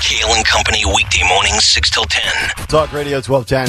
[0.00, 2.22] Kale and Company weekday mornings 6 till 10.
[2.66, 3.66] Talk Radio 1210,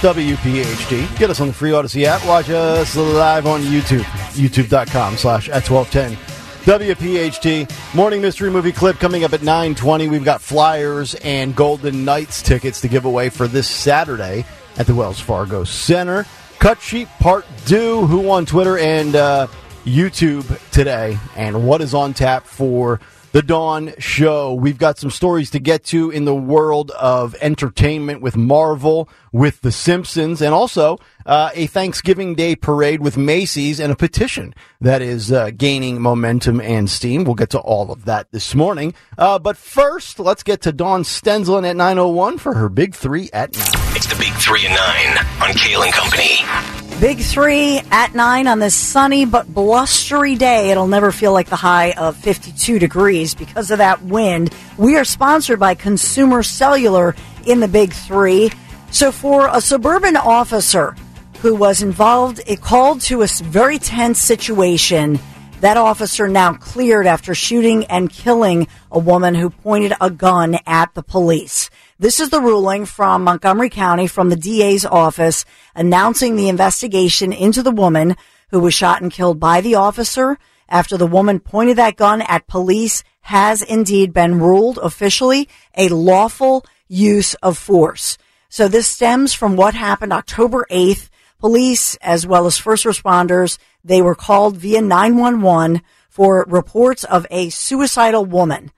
[0.00, 1.18] WPHT.
[1.18, 2.24] Get us on the free Audacy app.
[2.26, 6.16] Watch us live on YouTube, youtube.com slash at 1210.
[6.64, 10.08] WPHT morning mystery movie clip coming up at 9:20.
[10.10, 14.44] We've got flyers and Golden Knights tickets to give away for this Saturday
[14.76, 16.26] at the Wells Fargo Center.
[16.58, 18.06] Cut sheet part deux.
[18.06, 19.46] Who on Twitter and uh,
[19.84, 23.00] YouTube today, and what is on tap for
[23.32, 24.54] the Dawn Show.
[24.54, 29.60] We've got some stories to get to in the world of entertainment with Marvel, with
[29.60, 35.02] The Simpsons, and also uh, a Thanksgiving Day parade with Macy's and a petition that
[35.02, 37.24] is uh, gaining momentum and steam.
[37.24, 38.94] We'll get to all of that this morning.
[39.16, 43.52] Uh, but first, let's get to Dawn Stensland at 901 for her Big Three at
[43.56, 43.62] 9.
[43.96, 46.79] It's the Big Three and Nine on Kale and Company.
[47.00, 50.70] Big three at nine on this sunny but blustery day.
[50.70, 54.54] It'll never feel like the high of 52 degrees because of that wind.
[54.76, 58.52] We are sponsored by Consumer Cellular in the Big Three.
[58.90, 60.94] So, for a suburban officer
[61.40, 65.18] who was involved, it called to a very tense situation.
[65.60, 70.92] That officer now cleared after shooting and killing a woman who pointed a gun at
[70.92, 71.70] the police.
[72.00, 77.62] This is the ruling from Montgomery County from the DA's office announcing the investigation into
[77.62, 78.16] the woman
[78.48, 82.46] who was shot and killed by the officer after the woman pointed that gun at
[82.46, 88.16] police has indeed been ruled officially a lawful use of force.
[88.48, 91.10] So this stems from what happened October 8th.
[91.38, 97.50] Police, as well as first responders, they were called via 911 for reports of a
[97.50, 98.70] suicidal woman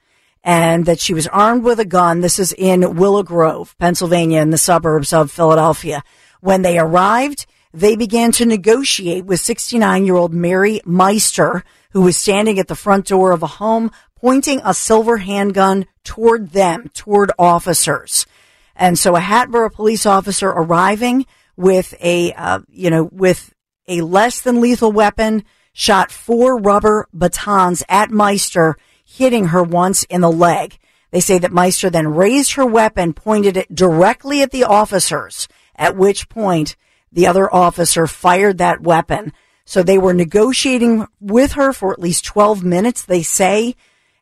[0.44, 2.20] and that she was armed with a gun.
[2.20, 6.02] This is in Willow Grove, Pennsylvania, in the suburbs of Philadelphia.
[6.40, 11.62] When they arrived, they began to negotiate with 69 year old Mary Meister,
[11.92, 16.50] who was standing at the front door of a home, pointing a silver handgun toward
[16.50, 18.26] them, toward officers.
[18.74, 23.52] And so a Hatboro police officer arriving with a, uh, you know, with
[23.86, 28.76] a less than lethal weapon, shot four rubber batons at Meister
[29.16, 30.78] hitting her once in the leg.
[31.10, 35.46] They say that Meister then raised her weapon, pointed it directly at the officers,
[35.76, 36.76] at which point
[37.12, 39.32] the other officer fired that weapon.
[39.64, 43.76] So they were negotiating with her for at least 12 minutes, they say.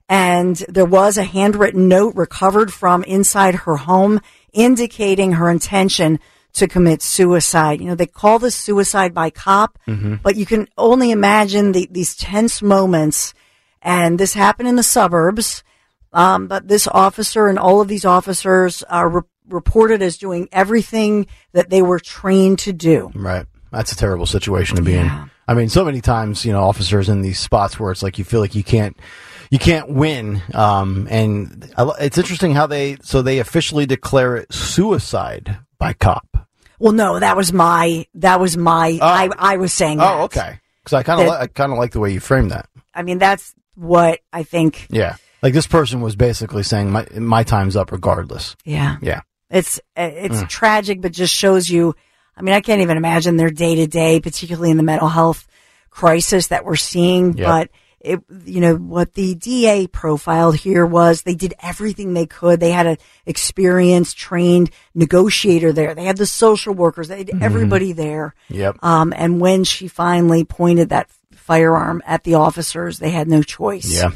[0.08, 4.20] And there was a handwritten note recovered from inside her home
[4.52, 6.18] indicating her intention
[6.54, 7.80] to commit suicide.
[7.80, 10.16] You know, they call this suicide by cop, mm-hmm.
[10.16, 13.34] but you can only imagine the, these tense moments
[13.82, 15.62] and this happened in the suburbs.
[16.12, 21.28] Um, but this officer and all of these officers are re- reported as doing everything
[21.52, 23.12] that they were trained to do.
[23.14, 23.46] Right.
[23.70, 25.22] That's a terrible situation to be yeah.
[25.22, 25.30] in.
[25.46, 28.24] I mean, so many times, you know, officers in these spots where it's like you
[28.24, 28.96] feel like you can't,
[29.50, 30.42] you can't win.
[30.52, 36.26] Um, and it's interesting how they, so they officially declare it suicide by cop.
[36.80, 39.06] Well, no, that was my, that was my, oh.
[39.06, 40.00] I, I was saying.
[40.00, 40.58] Oh, okay.
[40.82, 42.68] Because I kind of, li- I kind of like the way you framed that.
[42.94, 44.86] I mean, that's what I think.
[44.90, 45.16] Yeah.
[45.42, 48.56] Like this person was basically saying my my time's up regardless.
[48.64, 48.96] Yeah.
[49.00, 49.20] Yeah.
[49.48, 50.48] It's it's mm.
[50.48, 51.94] tragic but just shows you
[52.36, 55.46] I mean I can't even imagine their day to day particularly in the mental health
[55.88, 57.46] crisis that we're seeing yep.
[57.46, 57.70] but
[58.00, 62.58] it, you know, what the DA profiled here was they did everything they could.
[62.58, 65.94] They had an experienced, trained negotiator there.
[65.94, 67.08] They had the social workers.
[67.08, 67.42] They had mm-hmm.
[67.42, 68.34] everybody there.
[68.48, 68.82] Yep.
[68.82, 71.10] Um, and when she finally pointed that
[71.50, 73.00] firearm at the officers.
[73.00, 73.92] They had no choice.
[73.92, 74.12] Yeah.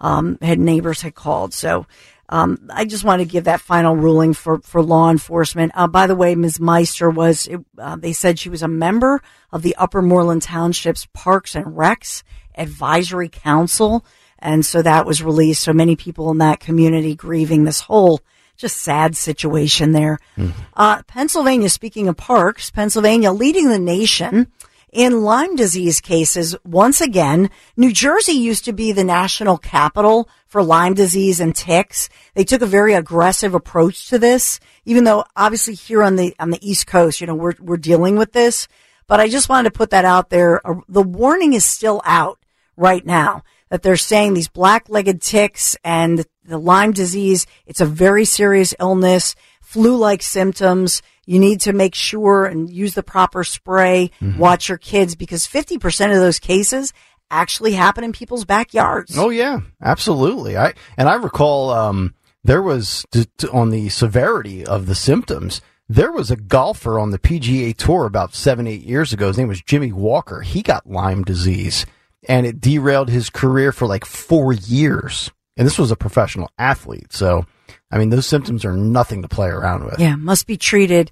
[0.00, 1.52] Um, had neighbors had called.
[1.52, 1.86] So,
[2.28, 5.72] um, I just want to give that final ruling for, for law enforcement.
[5.74, 6.60] Uh, by the way, Ms.
[6.60, 7.48] Meister was,
[7.78, 9.20] uh, they said she was a member
[9.50, 12.22] of the Upper Moreland Township's Parks and Recs
[12.56, 14.04] Advisory Council.
[14.38, 15.62] And so that was released.
[15.62, 18.20] So many people in that community grieving this whole
[18.56, 20.18] just sad situation there.
[20.36, 20.52] Mm.
[20.74, 24.52] Uh, Pennsylvania, speaking of parks, Pennsylvania leading the nation
[24.96, 30.62] in Lyme disease cases, once again, New Jersey used to be the national capital for
[30.62, 32.08] Lyme disease and ticks.
[32.32, 36.48] They took a very aggressive approach to this, even though obviously here on the, on
[36.48, 38.68] the East Coast, you know, we're, we're dealing with this.
[39.06, 40.66] But I just wanted to put that out there.
[40.66, 42.38] Uh, the warning is still out
[42.74, 48.24] right now that they're saying these black-legged ticks and the Lyme disease, it's a very
[48.24, 54.38] serious illness, flu-like symptoms you need to make sure and use the proper spray, mm-hmm.
[54.38, 56.92] watch your kids because 50% of those cases
[57.30, 59.18] actually happen in people's backyards.
[59.18, 60.56] Oh yeah, absolutely.
[60.56, 62.14] I and I recall um,
[62.44, 63.04] there was
[63.52, 65.60] on the severity of the symptoms.
[65.88, 69.28] There was a golfer on the PGA Tour about seven, eight years ago.
[69.28, 70.40] His name was Jimmy Walker.
[70.40, 71.86] He got Lyme disease,
[72.28, 75.30] and it derailed his career for like four years.
[75.56, 77.46] And this was a professional athlete, so
[77.90, 79.98] I mean, those symptoms are nothing to play around with.
[79.98, 81.10] Yeah, must be treated.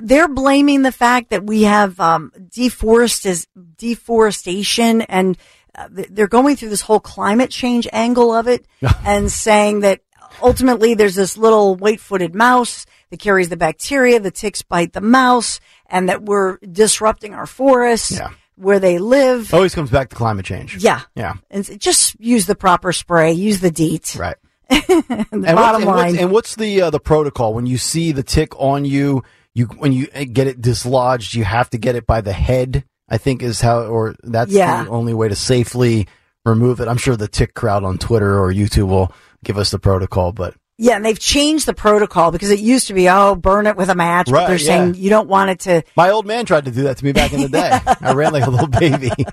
[0.00, 3.46] They're blaming the fact that we have um, deforest
[3.76, 5.38] deforestation, and
[5.74, 8.66] uh, they're going through this whole climate change angle of it,
[9.04, 10.00] and saying that
[10.42, 14.18] ultimately there's this little white-footed mouse that carries the bacteria.
[14.18, 18.12] The ticks bite the mouse, and that we're disrupting our forests.
[18.12, 18.30] Yeah.
[18.58, 19.52] Where they live.
[19.52, 20.78] Always comes back to climate change.
[20.78, 21.02] Yeah.
[21.14, 21.34] Yeah.
[21.50, 24.16] And just use the proper spray, use the DEET.
[24.18, 24.36] Right.
[24.70, 26.18] and bottom what's, and line.
[26.18, 29.22] and what's the uh, the protocol when you see the tick on you?
[29.54, 32.84] You when you uh, get it dislodged, you have to get it by the head.
[33.08, 34.82] I think is how, or that's Yeah.
[34.84, 36.08] the only way to safely
[36.44, 36.88] remove it.
[36.88, 39.12] I'm sure the tick crowd on Twitter or YouTube will
[39.44, 42.94] give us the protocol, but Yeah, and they've changed the protocol because it used to
[42.94, 44.28] be, oh, burn it with a match.
[44.28, 46.96] but they're saying you don't want it to, my old man tried to do that
[46.98, 47.78] to me back in the day.
[48.00, 49.10] I ran like a little baby.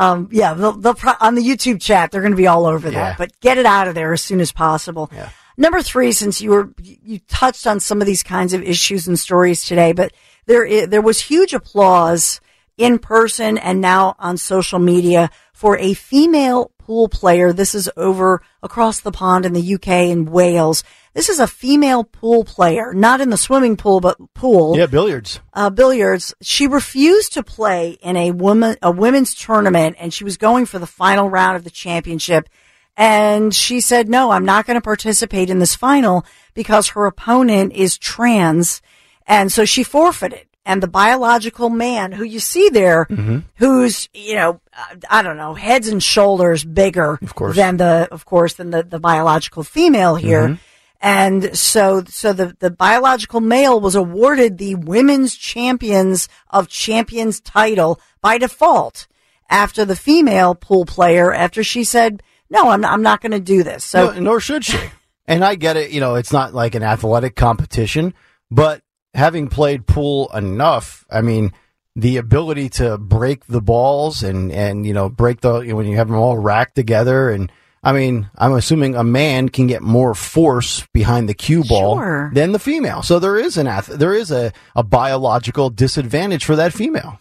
[0.00, 2.88] um, yeah, they'll, they'll pro- on the YouTube chat, they're going to be all over
[2.90, 3.00] Yeah.
[3.10, 5.10] that, but get it out of there as soon as possible.
[5.14, 5.28] Yeah.
[5.56, 9.18] Number three, since you were, you touched on some of these kinds of issues and
[9.18, 10.12] stories today, but
[10.46, 12.40] there, there was huge applause
[12.78, 17.52] in person and now on social media for a female pool player.
[17.52, 20.82] This is over across the pond in the UK in Wales.
[21.14, 25.38] This is a female pool player, not in the swimming pool, but pool yeah, billiards.
[25.52, 26.34] uh, billiards.
[26.42, 30.80] She refused to play in a woman a women's tournament, and she was going for
[30.80, 32.48] the final round of the championship.
[32.96, 37.72] And she said, "No, I'm not going to participate in this final because her opponent
[37.72, 38.82] is trans."
[39.28, 40.48] And so she forfeited.
[40.64, 43.38] And the biological man who you see there, mm-hmm.
[43.56, 44.60] who's you know,
[45.08, 47.56] I don't know, heads and shoulders bigger course.
[47.56, 50.48] than the, of course, than the the biological female here.
[50.48, 50.62] Mm-hmm.
[51.02, 57.98] And so, so the, the biological male was awarded the women's champions of champions title
[58.20, 59.08] by default
[59.48, 63.62] after the female pool player, after she said, no, I'm, I'm not going to do
[63.62, 63.82] this.
[63.82, 64.78] So No, nor should she.
[65.26, 68.12] And I get it, you know, it's not like an athletic competition,
[68.50, 68.82] but
[69.14, 71.52] having played pool enough, I mean,
[71.96, 75.86] the ability to break the balls and, and, you know, break the, you know, when
[75.86, 77.30] you have them all racked together.
[77.30, 77.50] And
[77.82, 82.30] I mean, I'm assuming a man can get more force behind the cue ball Sure.
[82.32, 83.02] than the female.
[83.02, 87.18] So there is an ath- there is a, a biological disadvantage for that female.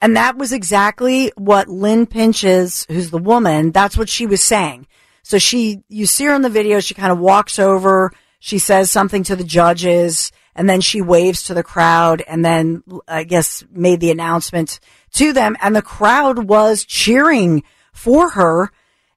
[0.00, 4.86] And that was exactly what Lynne Pinches, who's the woman, that's what she was saying.
[5.22, 8.90] So she, you see her in the video, she kind of walks over, she says
[8.90, 13.64] something to the judges, and then she waves to the crowd, and then I guess
[13.70, 14.80] made the announcement
[15.14, 17.62] to them, and the crowd was cheering
[17.92, 18.70] for her.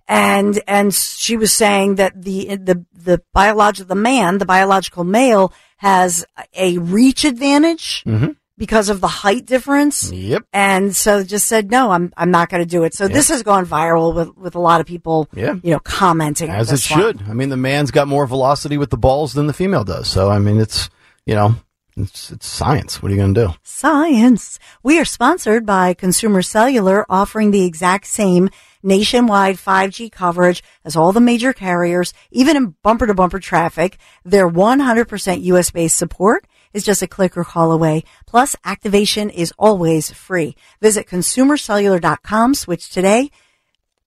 [0.07, 5.51] And, and she was saying that the, the, the biological, the man, the biological male
[5.77, 8.33] has a reach advantage mm-hmm.
[8.55, 10.11] because of the height difference.
[10.11, 10.43] Yep.
[10.53, 12.93] And so just said, no, I'm, I'm not going to do it.
[12.93, 15.55] So this has gone viral with, with a lot of people, Yeah.
[15.63, 16.51] you know, commenting.
[16.51, 17.01] As it one.
[17.01, 17.27] should.
[17.27, 20.07] I mean, the man's got more velocity with the balls than the female does.
[20.07, 20.87] So, I mean, it's,
[21.25, 21.55] you know,
[21.97, 23.01] it's, it's science.
[23.01, 23.53] What are you going to do?
[23.63, 24.59] Science.
[24.83, 28.49] We are sponsored by Consumer Cellular, offering the exact same
[28.83, 33.97] nationwide 5G coverage as all the major carriers, even in bumper to bumper traffic.
[34.23, 38.03] Their 100% US based support is just a click or call away.
[38.27, 40.55] Plus, activation is always free.
[40.81, 43.31] Visit consumercellular.com, switch today.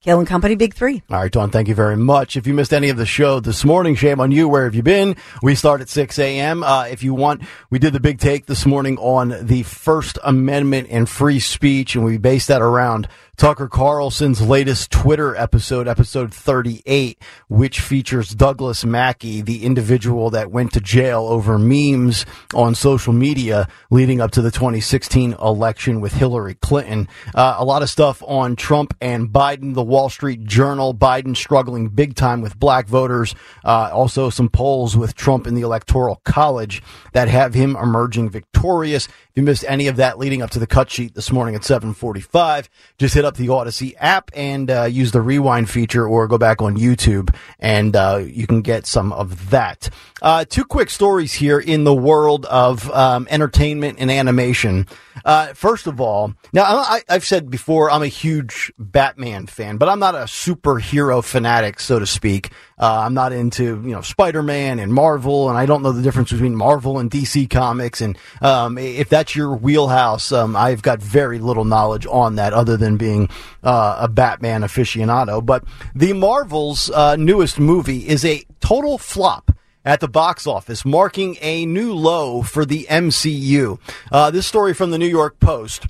[0.01, 1.03] Kale and Company Big Three.
[1.11, 2.37] All right, Dawn, thank you very much.
[2.37, 4.49] If you missed any of the show this morning, shame on you.
[4.49, 5.17] Where have you been?
[5.43, 6.63] We start at 6 a.m.
[6.63, 10.87] Uh, if you want, we did the big take this morning on the First Amendment
[10.93, 17.23] and free speech, and we based that around Tucker Carlson's latest Twitter episode, episode 38,
[17.49, 23.69] which features Douglas Mackey, the individual that went to jail over memes on social media
[23.93, 27.07] leading up to the 2016 election with Hillary Clinton.
[27.33, 31.91] Uh, a lot of stuff on Trump and Biden, the Wall Street Journal, Biden struggling
[31.91, 33.37] big time with black voters.
[33.65, 39.07] Uh, also some polls with Trump in the Electoral College that have him emerging victorious.
[39.39, 41.63] If you missed any of that leading up to the cut sheet this morning at
[41.63, 42.69] 745,
[42.99, 46.61] just hit up the Audacy app and uh, use the rewind feature or go back
[46.61, 49.91] on YouTube and uh, you can get some of that.
[50.21, 54.89] Uh, two quick stories here in the world of um, entertainment and animation.
[55.25, 59.89] Uh, first of all, now I, I've said before I'm a huge Batman fan, but
[59.89, 62.51] I'm not a superhero fanatic, so to speak.
[62.79, 66.31] Uh, I'm not into you know Spider-Man and Marvel, and I don't know the difference
[66.31, 68.01] between Marvel and DC Comics.
[68.01, 72.77] And um, if that's your wheelhouse, um, I've got very little knowledge on that, other
[72.77, 73.29] than being
[73.63, 75.45] uh, a Batman aficionado.
[75.45, 79.53] But the Marvel's uh, newest movie is a total flop
[79.85, 83.79] at the box office, marking a new low for the MCU.
[84.11, 85.87] Uh, this story from the New York Post.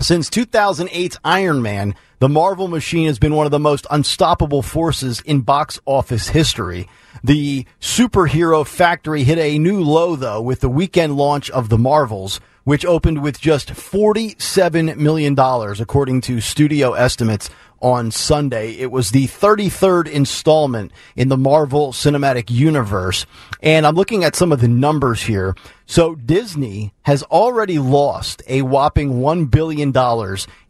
[0.00, 5.20] Since 2008's Iron Man, the Marvel machine has been one of the most unstoppable forces
[5.20, 6.88] in box office history.
[7.22, 12.40] The superhero factory hit a new low, though, with the weekend launch of The Marvels,
[12.64, 17.48] which opened with just $47 million, according to studio estimates
[17.84, 18.70] on Sunday.
[18.78, 23.26] It was the 33rd installment in the Marvel Cinematic Universe.
[23.60, 25.54] And I'm looking at some of the numbers here.
[25.84, 29.88] So Disney has already lost a whopping $1 billion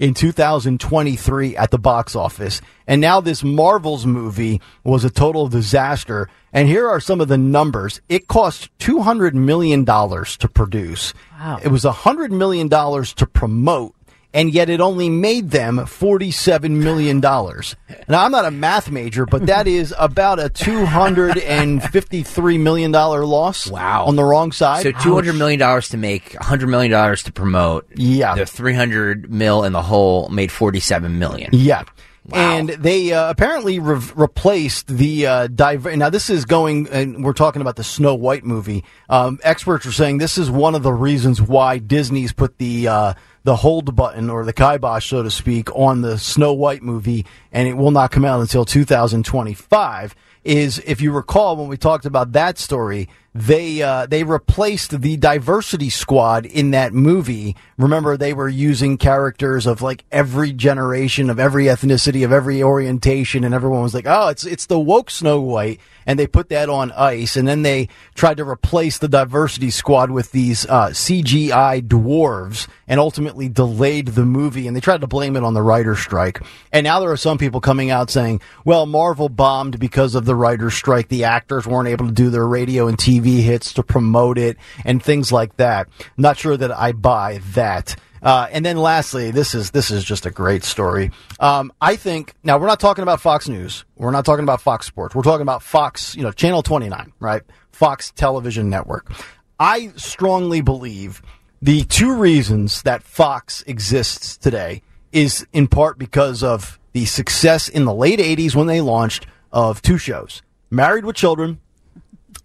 [0.01, 2.61] in 2023 at the box office.
[2.89, 6.29] And now this Marvel's movie was a total disaster.
[6.53, 8.01] And here are some of the numbers.
[8.09, 11.15] It cost $200 million to produce.
[11.39, 11.61] Wow.
[11.63, 13.95] It was $100 million to promote
[14.35, 17.21] and yet it only made them $47 million.
[17.21, 23.71] Now, I'm not a math major, but that is about a $253 million loss.
[23.71, 24.07] Wow.
[24.07, 24.83] On the wrong side.
[24.83, 27.87] So two hundred million dollars to make, hundred million dollars to promote.
[27.95, 28.35] Yeah.
[28.35, 31.51] the three hundred mil in the whole made 47 million.
[31.53, 31.85] Yeah.
[32.33, 35.95] And they uh, apparently re- replaced the uh, diver.
[35.95, 38.83] Now, this is going, and we're talking about the Snow White movie.
[39.11, 43.13] Um, experts are saying this is one of the reasons why Disney's put the uh,
[43.45, 47.69] the hold button or the kibosh, so to speak, on the Snow White movie, and
[47.69, 50.15] it will not come out until 2025.
[50.43, 55.17] Is if you recall when we talked about that story, they uh, they replaced the
[55.17, 57.57] diversity squad in that movie.
[57.77, 63.43] Remember, they were using characters of like every generation, of every ethnicity, of every orientation,
[63.43, 66.71] and everyone was like, "Oh, it's it's the woke Snow White," and they put that
[66.71, 67.37] on ice.
[67.37, 73.01] And then they tried to replace the diversity squad with these uh, CGI dwarves, and
[73.01, 74.69] ultimately delayed the movie.
[74.69, 76.41] And they tried to blame it on the writer's strike.
[76.71, 80.37] And now there are some people coming out saying, "Well, Marvel bombed because of the
[80.37, 81.09] writer's strike.
[81.09, 85.03] The actors weren't able to do their radio and TV." Hits to promote it and
[85.03, 85.89] things like that.
[86.17, 87.97] Not sure that I buy that.
[88.23, 91.11] Uh, and then lastly, this is this is just a great story.
[91.41, 93.85] Um, I think now we're not talking about Fox News.
[93.97, 95.15] We're not talking about Fox Sports.
[95.15, 97.43] We're talking about Fox, you know, Channel 29, right?
[97.71, 99.13] Fox Television Network.
[99.61, 101.21] I strongly believe
[101.61, 107.85] the two reasons that Fox exists today is in part because of the success in
[107.85, 111.61] the late 80s when they launched of two shows, Married with Children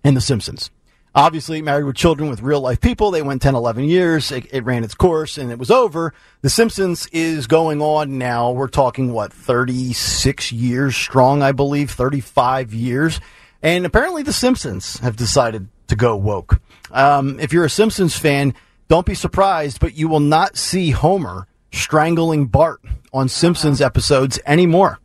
[0.04, 0.70] and The Simpsons.
[1.16, 3.10] Obviously, Married with Children with real life people.
[3.10, 4.32] They went 10, 11 years.
[4.32, 6.14] It, it, ran its course and it was over.
[6.42, 8.52] The Simpsons is going on now.
[8.52, 13.20] We're talking, what, 36 years strong, I believe, 35 years.
[13.64, 16.62] And apparently, The Simpsons have decided to go woke.
[16.92, 18.54] Um, if you're a Simpsons fan,
[18.88, 22.82] don't be surprised, but you will not see Homer strangling Bart
[23.14, 25.00] on Simpsons episodes anymore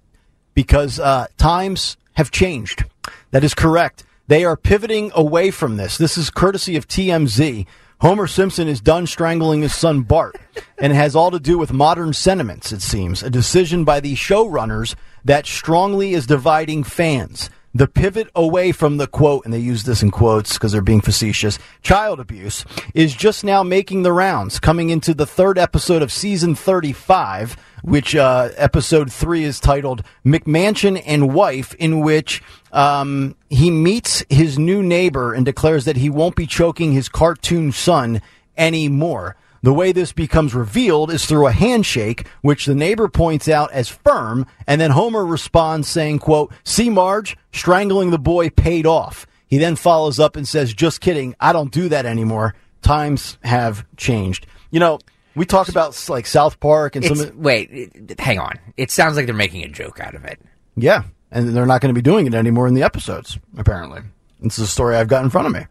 [0.54, 2.84] because uh, times have changed.
[3.30, 4.04] That is correct.
[4.26, 5.98] They are pivoting away from this.
[5.98, 7.66] This is courtesy of TMZ.
[8.00, 10.36] Homer Simpson is done strangling his son Bart,
[10.78, 13.22] and it has all to do with modern sentiments, it seems.
[13.22, 17.50] A decision by the showrunners that strongly is dividing fans.
[17.76, 21.00] The pivot away from the quote, and they use this in quotes because they're being
[21.00, 22.64] facetious, child abuse,
[22.94, 28.14] is just now making the rounds, coming into the third episode of season 35, which
[28.14, 34.80] uh, episode three is titled McMansion and Wife, in which um, he meets his new
[34.80, 38.22] neighbor and declares that he won't be choking his cartoon son
[38.56, 39.34] anymore.
[39.64, 43.88] The way this becomes revealed is through a handshake, which the neighbor points out as
[43.88, 49.26] firm, and then Homer responds saying, quote, see Marge, strangling the boy paid off.
[49.46, 52.54] He then follows up and says, just kidding, I don't do that anymore.
[52.82, 54.46] Times have changed.
[54.70, 54.98] You know,
[55.34, 58.58] we talk about like South Park and It's, some, wait, hang on.
[58.76, 60.42] It sounds like they're making a joke out of it.
[60.76, 64.02] yeah, and they're not going to be doing it anymore in the episodes, apparently.
[64.40, 65.66] This is a story I've got in front of me.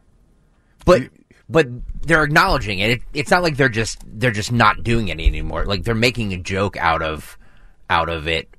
[0.83, 1.03] But
[1.47, 1.67] but
[2.05, 2.89] they're acknowledging it.
[2.91, 3.01] it.
[3.13, 5.65] It's not like they're just they're just not doing it anymore.
[5.65, 7.37] Like they're making a joke out of
[7.89, 8.49] out of it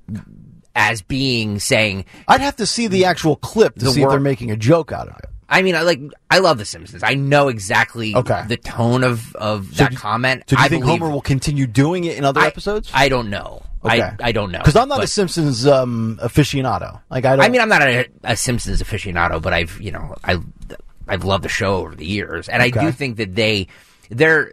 [0.75, 2.05] as being saying.
[2.29, 4.93] I'd have to see the actual clip to The see if they're making a joke
[4.93, 5.27] out of it.
[5.49, 7.03] I mean, I like I love The Simpsons.
[7.03, 8.45] I know exactly Okay.
[8.49, 10.45] the tone of of that do- comment.
[10.49, 12.91] So do you I think Homer will continue doing it in other I- episodes?
[12.95, 13.63] I don't know.
[13.87, 17.03] I I don't know because I'm not a Simpsons um, aficionado.
[17.11, 17.45] Like I don't.
[17.45, 20.39] I mean, I'm not a, a Simpsons aficionado, but I've you know I
[21.09, 23.69] I've loved the show over the years, and I do think that they
[24.11, 24.53] they're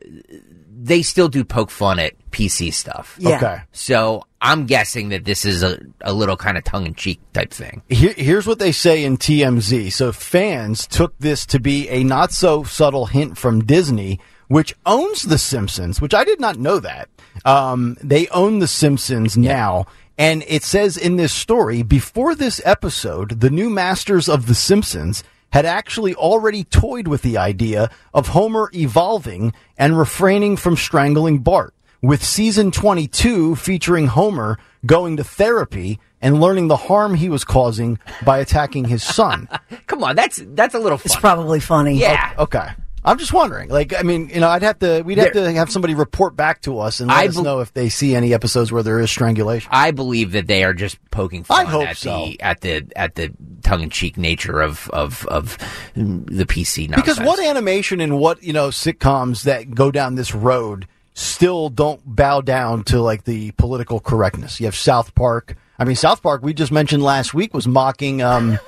[0.84, 3.16] they still do poke fun at PC stuff.
[3.20, 3.38] Yeah.
[3.38, 3.62] okay.
[3.72, 7.52] So I'm guessing that this is a, a little kind of tongue in cheek type
[7.52, 7.84] thing.
[7.88, 9.92] Here, here's what they say in TMZ.
[9.94, 15.24] So fans took this to be a not so subtle hint from Disney, which owns
[15.24, 17.10] The Simpsons, which I did not know that.
[17.46, 19.86] Um, they own The Simpsons now.
[20.18, 25.24] And it says in this story, before this episode, the new masters of The Simpsons
[25.52, 31.74] had actually already toyed with the idea of Homer evolving and refraining from strangling Bart
[32.02, 38.00] with season 22 featuring Homer going to therapy and learning the harm he was causing
[38.24, 39.48] by attacking his son.
[39.88, 41.06] Come on, that's that's a little fun.
[41.06, 42.00] It's probably funny.
[42.00, 42.34] yeah.
[42.38, 42.70] Okay.
[43.04, 43.70] I'm just wondering.
[43.70, 46.36] Like, I mean, you know, I'd have to, we'd have There- to have somebody report
[46.36, 49.00] back to us and let I us know if they see any episodes where there
[49.00, 49.70] is strangulation.
[49.72, 52.26] I believe that they are just poking fun at so.
[52.28, 53.32] the at the at the
[53.64, 55.58] tongue in cheek nature of of of
[55.96, 57.18] the PC nonsense.
[57.18, 62.02] Because what animation and what, you know, sitcoms that go down this road still don't
[62.06, 64.60] bow down to like the political correctness.
[64.60, 65.56] You have South Park.
[65.82, 68.60] I mean, South Park, we just mentioned last week was mocking, um,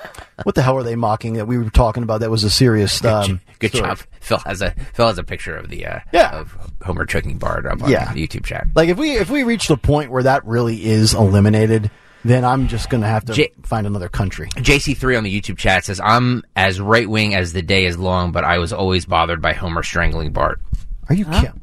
[0.42, 3.04] what the hell are they mocking that we were talking about that was a serious,
[3.04, 3.86] um, Good story?
[3.88, 3.98] job.
[4.20, 6.30] Phil has a Phil has a picture of the uh, Yeah.
[6.40, 8.12] of Homer choking Bart up on Yeah.
[8.12, 8.66] the YouTube chat.
[8.74, 11.88] Like if we, if we reach the point where that really is eliminated,
[12.24, 14.48] then I'm just going to have to J- find another country.
[14.56, 18.32] JC3 on the YouTube chat says, "I'm as right wing as the day is long,
[18.32, 20.60] but I was always bothered by Homer strangling Bart."
[21.08, 21.60] Are you kidding?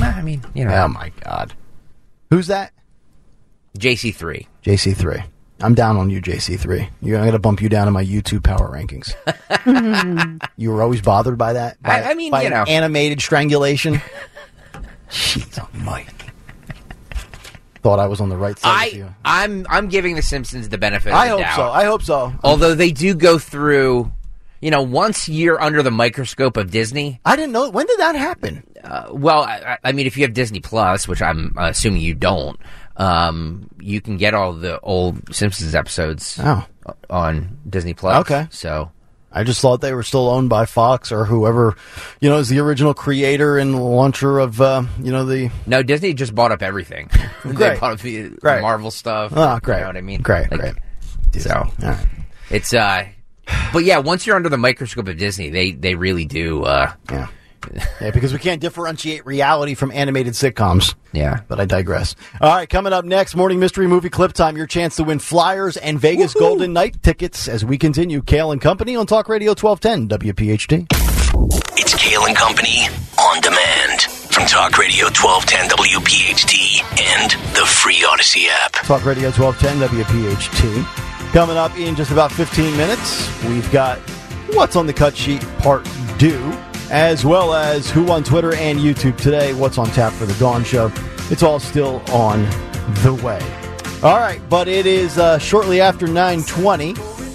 [0.00, 1.54] I mean, you know, Oh my God.
[2.30, 2.72] Who's that?
[3.78, 4.46] JC3.
[4.64, 5.24] JC3.
[5.60, 6.88] I'm down on you, JC3.
[7.02, 9.14] You're going to bump you down in my YouTube power rankings.
[10.56, 11.80] you were always bothered by that?
[11.82, 12.64] By, I- I mean, by you an know.
[12.64, 14.00] animated strangulation?
[15.10, 16.10] Jeez almighty.
[17.82, 19.14] Thought I was on the right side of I you.
[19.24, 21.10] I'm I'm giving the Simpsons the benefit.
[21.10, 21.56] Of I hope doubt.
[21.56, 21.62] so.
[21.70, 22.32] I hope so.
[22.44, 24.10] Although they do go through,
[24.60, 27.20] you know, once you're under the microscope of Disney.
[27.24, 27.68] I didn't know.
[27.70, 28.62] When did that happen?
[28.84, 32.58] Uh, well, I, I mean, if you have Disney Plus, which I'm assuming you don't,
[32.96, 36.64] um, you can get all the old Simpsons episodes Oh.
[37.10, 38.20] on Disney Plus.
[38.22, 38.46] Okay.
[38.50, 38.90] so
[39.34, 41.74] I just thought they were still owned by Fox or whoever,
[42.20, 45.50] you know, is the original creator and launcher of, uh, you know, the.
[45.66, 47.08] no, Disney just bought up everything.
[47.44, 48.60] they bought up the Great.
[48.60, 49.32] Marvel stuff.
[49.34, 49.76] Oh, great.
[49.76, 50.20] You know what I mean?
[50.20, 50.74] Great, Like, great.
[51.42, 52.06] So All right.
[52.50, 53.06] it's uh,
[53.72, 56.64] but yeah, once you're under the microscope of Disney, they they really do.
[56.64, 57.28] Uh, Yeah.
[58.00, 60.94] Yeah, because we can't differentiate reality from animated sitcoms.
[61.12, 61.40] yeah.
[61.48, 62.14] But I digress.
[62.40, 64.56] All right, coming up next, morning mystery movie clip time.
[64.56, 68.22] Your chance to win Flyers and Vegas Golden Knight tickets as we continue.
[68.22, 70.86] Kale and Company on Talk Radio 1210 WPHT.
[71.78, 72.86] It's Kale and Company
[73.18, 78.72] on demand from Talk Radio 1210 WPHT and the free Audacy app.
[78.72, 81.32] Talk Radio 1210 WPHT.
[81.32, 83.98] Coming up in just about 15 minutes, we've got
[84.54, 85.86] What's on the Cut Sheet Part
[86.18, 86.36] 2,
[86.92, 90.62] as well as Who on Twitter and YouTube today, What's on Tap for the Dawn
[90.62, 90.92] Show.
[91.30, 92.44] It's all still on
[93.02, 93.40] the way.
[94.02, 96.94] All right, but it is uh, shortly after 920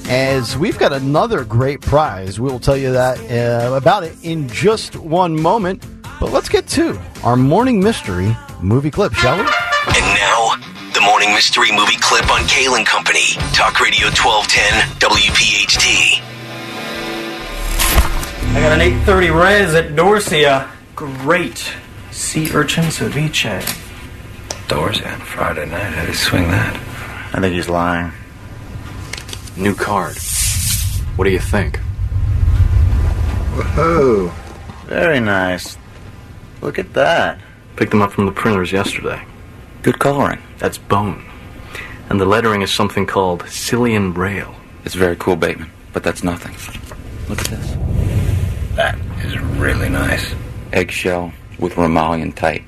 [0.09, 2.39] as we've got another great prize.
[2.39, 5.83] We will tell you that uh, about it in just one moment.
[6.19, 9.41] But let's get to our morning mystery movie clip, shall we?
[9.41, 10.55] And now,
[10.93, 13.33] the morning mystery movie clip on Kale and Company.
[13.53, 16.26] Talk Radio 1210 WPHT.
[18.57, 20.67] I got an 830 res at Dorsia.
[20.67, 21.71] A great
[22.09, 23.61] sea urchin ceviche.
[24.67, 25.93] Dorsia Friday night.
[25.93, 26.75] How do you swing that?
[27.35, 28.11] I think he's lying.
[29.55, 30.17] New card.
[31.17, 31.77] What do you think?
[33.75, 34.33] Whoa.
[34.87, 35.77] Very nice.
[36.59, 37.39] Look at that.
[37.75, 39.23] Picked them up from the printers yesterday.
[39.83, 40.41] Good coloring.
[40.57, 41.23] That's bone.
[42.09, 44.55] And the lettering is something called Silian Rail.
[44.83, 46.55] It's very cool, Bateman, but that's nothing.
[47.29, 48.16] Look at this.
[48.77, 50.33] That is really nice.
[50.71, 52.61] Eggshell with Romalian type.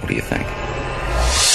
[0.00, 0.46] What do you think?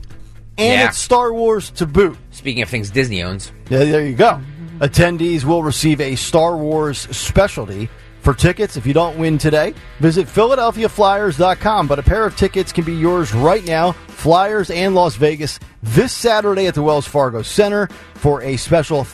[0.57, 0.87] and Yeah.
[0.87, 2.17] it's Star Wars to boot.
[2.31, 4.39] Speaking of things Disney owns, Yeah, there you go.
[4.79, 7.89] Attendees will receive a Star Wars specialty.
[8.21, 11.87] For tickets, if you don't win today, visit PhiladelphiaFlyers.com.
[11.87, 16.11] But a pair of tickets can be yours right now, Flyers and Las Vegas, this
[16.13, 19.05] Saturday at the Wells Fargo Center for a special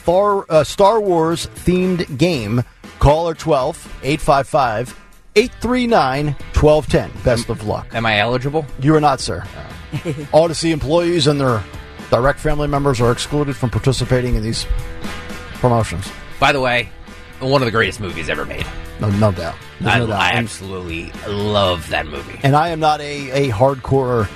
[0.48, 2.62] uh, Star Wars themed game.
[2.98, 5.05] Caller 12 855
[5.36, 6.26] 839
[6.58, 7.22] 1210.
[7.22, 7.94] Best of luck.
[7.94, 8.64] am I eligible?
[8.80, 9.40] You are not, sir.
[10.32, 11.62] Audacy employees and their
[12.10, 14.66] direct family members are excluded from participating in these
[15.54, 16.10] promotions.
[16.40, 16.88] By the way,
[17.40, 18.66] one of the greatest movies ever made.
[19.00, 19.54] No, no doubt.
[19.80, 20.20] There's I, no doubt.
[20.20, 22.40] I And- absolutely love that movie.
[22.42, 24.28] and I am not a, a hardcore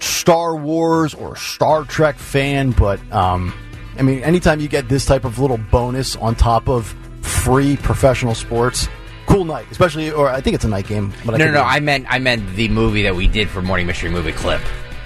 [0.00, 3.52] Star Wars or Star Trek fan, but um,
[3.98, 8.34] I mean, anytime you get this type of little bonus on top of free professional
[8.34, 8.88] sports,
[9.32, 9.66] cool night.
[9.70, 11.12] Especially, or I think it's a night game.
[11.24, 11.62] But I No, no, no.
[11.62, 14.60] I meant I meant the movie that we did for Morning Mystery Movie Clip.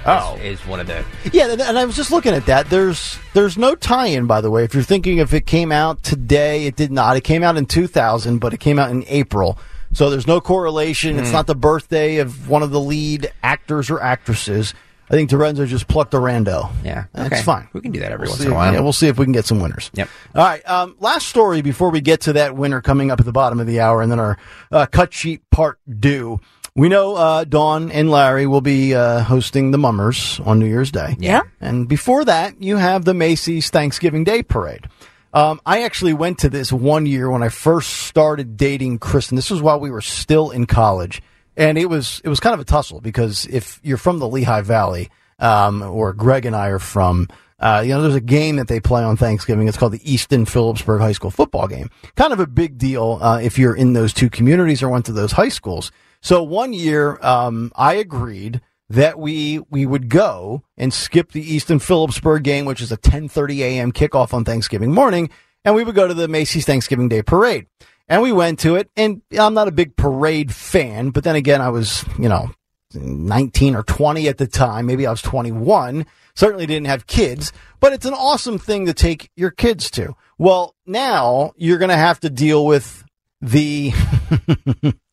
[0.09, 0.37] Oh.
[0.37, 1.05] is, is one of the.
[1.33, 2.71] Yeah, and- I was just looking at that.
[2.71, 4.63] There's there's no tie-in, by the way.
[4.63, 7.17] If you're thinking if it came out today, it did not.
[7.17, 9.59] It came out in 2000, but it came out in April.
[9.93, 11.19] So there's no correlation.
[11.19, 11.35] It's hmm.
[11.35, 14.75] not the birthday of one of the lead actors or actresses.
[15.09, 16.71] I think Dorenzo just plucked a rando.
[16.85, 17.43] Yeah, that's okay.
[17.43, 17.69] fine.
[17.73, 18.73] We can do that every We'll once see in a while.
[18.73, 19.91] Yeah, we'll see if we can get some winners.
[19.95, 20.09] Yep.
[20.35, 20.69] All right.
[20.69, 23.67] Um, last story before we get to that winner coming up at the bottom of
[23.67, 24.37] the hour, and then our
[24.73, 26.39] uh, cut sheet part deux.
[26.75, 30.91] We know uh, Dawn and Larry will be uh, hosting the Mummers on New Year's
[30.91, 31.17] Day.
[31.19, 31.41] Yeah.
[31.59, 34.87] And before that, you have the Macy's Thanksgiving Day Parade.
[35.33, 39.37] Um, I actually went to this one year when I first started dating Kristen.
[39.37, 41.23] This was while we were still in college,
[41.57, 44.63] and it was it was kind of a tussle because if you're from the Lehigh
[44.63, 48.69] Valley, um, or Greg and I are from, uh, you know, there's a game that
[48.69, 49.69] they play on Thanksgiving.
[49.69, 51.91] It's called the Easton Phillipsburg High School football game.
[52.15, 55.13] Kind of a big deal uh, if you're in those two communities or went to
[55.13, 55.91] those high schools.
[56.21, 61.79] So one year, um, I agreed that we we would go and skip the Easton
[61.79, 63.93] Phillipsburg game, which is a 10:30 a.m.
[63.93, 65.31] kickoff on Thanksgiving morning,
[65.65, 67.67] and we would go to the Macy's Thanksgiving Day Parade.
[68.09, 71.61] And we went to it, and I'm not a big parade fan, but then again,
[71.61, 72.51] I was, you know,
[72.95, 74.87] 19 or 20 at the time.
[74.87, 76.07] Maybe I was 21.
[76.35, 80.15] Certainly didn't have kids, but it's an awesome thing to take your kids to.
[80.39, 83.05] Well, now you're going to have to deal with
[83.41, 83.93] the.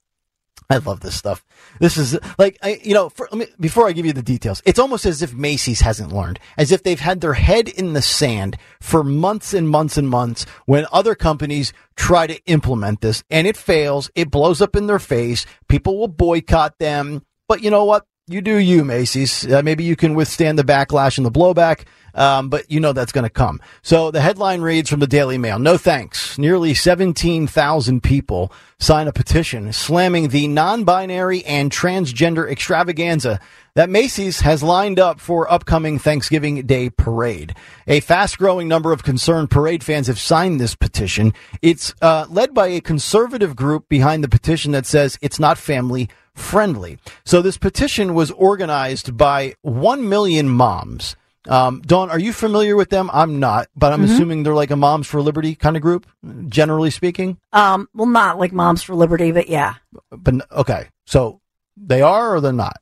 [0.69, 1.45] I love this stuff.
[1.79, 4.79] This is like, I, you know, for, me, before I give you the details, it's
[4.79, 8.57] almost as if Macy's hasn't learned, as if they've had their head in the sand
[8.81, 13.57] for months and months and months when other companies try to implement this and it
[13.57, 14.09] fails.
[14.15, 15.45] It blows up in their face.
[15.67, 17.23] People will boycott them.
[17.47, 18.05] But you know what?
[18.25, 19.45] You do you, Macy's.
[19.51, 21.83] Uh, maybe you can withstand the backlash and the blowback,
[22.13, 23.59] um, but you know that's going to come.
[23.81, 26.37] So the headline reads from the Daily Mail No thanks.
[26.37, 33.41] Nearly 17,000 people sign a petition slamming the non binary and transgender extravaganza
[33.75, 37.53] that Macy's has lined up for upcoming Thanksgiving Day parade.
[37.87, 41.33] A fast growing number of concerned parade fans have signed this petition.
[41.61, 46.07] It's uh, led by a conservative group behind the petition that says it's not family
[46.35, 46.97] friendly.
[47.25, 51.15] So this petition was organized by 1 million moms.
[51.47, 53.09] Um, Dawn, are you familiar with them?
[53.11, 56.07] I'm not, but I'm assuming they're like a Moms for Liberty kind of group,
[56.47, 57.37] generally speaking.
[57.51, 59.75] Um, well, not like Moms for Liberty, but yeah.
[60.09, 61.41] But okay, so
[61.75, 62.77] they are or they're not.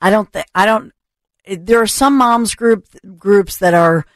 [0.00, 0.92] I don't think I don't.
[1.46, 4.06] There are some moms group groups that are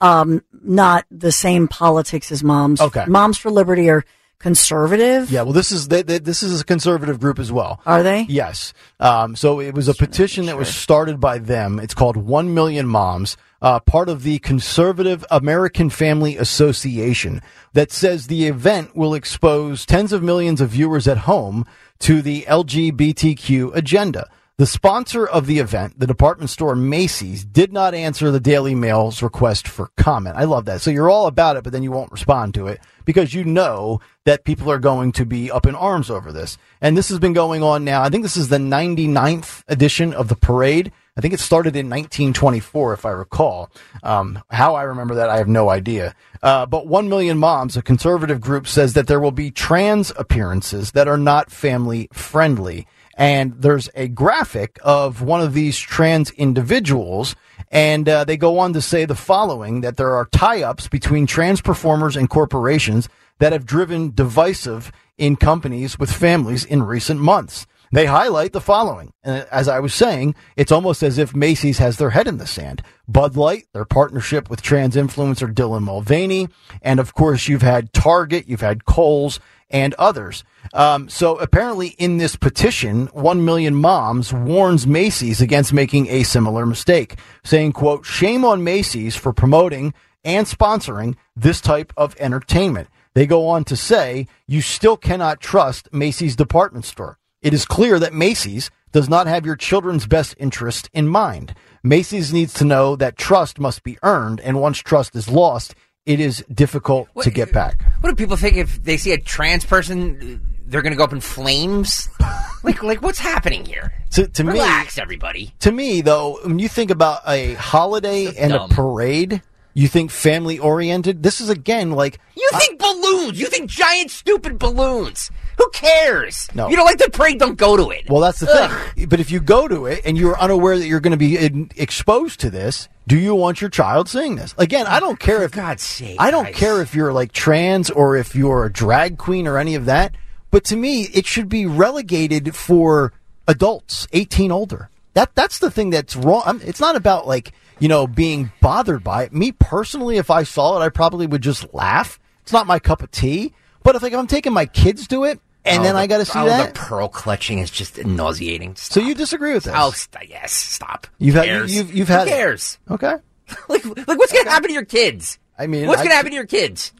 [0.00, 2.80] um, not the same politics as moms.
[2.80, 3.04] Okay.
[3.06, 4.04] Moms for Liberty are
[4.40, 5.30] conservative.
[5.30, 7.80] Yeah, well, this is they, they, this is a conservative group as well.
[7.86, 8.22] Are they?
[8.22, 8.72] Yes.
[8.98, 11.78] Um, so it was a petition that was started by them.
[11.78, 17.42] It's called One Million Moms, uh, part of the Conservative American Family Association,
[17.74, 21.66] that says the event will expose tens of millions of viewers at home
[22.00, 24.28] to the LGBTQ agenda.
[24.60, 29.22] The sponsor of the event, the department store Macy's, did not answer the Daily Mail's
[29.22, 30.36] request for comment.
[30.36, 30.82] I love that.
[30.82, 34.02] So you're all about it, but then you won't respond to it because you know
[34.26, 36.58] that people are going to be up in arms over this.
[36.82, 38.02] And this has been going on now.
[38.02, 40.92] I think this is the 99th edition of the parade.
[41.16, 43.70] I think it started in 1924, if I recall.
[44.02, 46.14] Um, how I remember that, I have no idea.
[46.42, 50.92] Uh, but One Million Moms, a conservative group, says that there will be trans appearances
[50.92, 52.86] that are not family friendly.
[53.20, 57.36] And there's a graphic of one of these trans individuals,
[57.70, 61.26] and uh, they go on to say the following that there are tie ups between
[61.26, 67.66] trans performers and corporations that have driven divisive in companies with families in recent months.
[67.92, 69.12] They highlight the following.
[69.22, 72.46] And as I was saying, it's almost as if Macy's has their head in the
[72.46, 72.82] sand.
[73.06, 76.48] Bud Light, their partnership with trans influencer Dylan Mulvaney,
[76.80, 80.42] and of course you've had Target, you've had Kohl's, and others.
[80.72, 86.64] Um, so apparently, in this petition, one million moms warns Macy's against making a similar
[86.66, 89.94] mistake, saying, "quote Shame on Macy's for promoting
[90.24, 95.88] and sponsoring this type of entertainment." They go on to say, "You still cannot trust
[95.92, 97.18] Macy's department store.
[97.42, 101.54] It is clear that Macy's." Does not have your children's best interest in mind.
[101.84, 105.76] Macy's needs to know that trust must be earned, and once trust is lost,
[106.10, 107.80] it is difficult to get back.
[108.00, 110.40] What do people think if they see a trans person?
[110.66, 112.08] They're going to go up in flames.
[112.64, 113.92] like, like what's happening here?
[114.12, 115.52] To, to me, Relax, everybody.
[115.60, 118.70] To me, though, when you think about a holiday and dumb.
[118.70, 119.42] a parade,
[119.74, 121.22] you think family oriented.
[121.22, 123.38] This is again like You think balloons?
[123.38, 125.30] You think giant, stupid balloons?
[125.60, 126.48] Who cares?
[126.54, 126.70] No.
[126.70, 127.38] You don't like the parade?
[127.38, 128.08] Don't go to it.
[128.08, 129.08] well, that's the thing.
[129.08, 131.70] But if you go to it and you're unaware that you're going to be in,
[131.76, 134.54] exposed to this, do you want your child seeing this?
[134.56, 136.56] Again, I don't care if God's sake, I don't guys.
[136.56, 140.14] care if you're like trans or if you're a drag queen or any of that.
[140.50, 143.12] But to me, it should be relegated for
[143.46, 144.88] adults, 18 older.
[145.12, 146.42] That that's the thing that's wrong.
[146.46, 149.34] I'm, it's not about like you know being bothered by it.
[149.34, 152.18] Me personally, if I saw it, I probably would just laugh.
[152.44, 153.52] It's not my cup of tea.
[153.82, 156.18] But if like I'm taking my kids to it, and Oh, then the- I got
[156.18, 156.74] to see oh, that.
[156.74, 158.76] The pearl clutching is just nauseating.
[158.76, 158.94] Stop.
[158.94, 159.74] So you disagree with this?
[159.76, 160.52] Oh, st- yes.
[160.52, 161.06] Stop.
[161.18, 161.74] You've had- you- cares?
[161.74, 162.30] you've- you've Who had it.
[162.30, 162.78] cares?
[162.90, 163.14] Okay.
[163.68, 165.38] like, like, what's going to happen to your kids?
[165.58, 166.92] I mean, what's I- going to happen to your kids?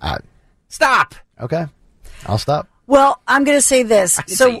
[0.00, 0.18] Uh,
[0.68, 1.14] Stop.
[1.40, 1.66] okay.
[2.26, 2.68] I'll stop.
[2.86, 4.14] Well, I'm going to say this.
[4.28, 4.60] So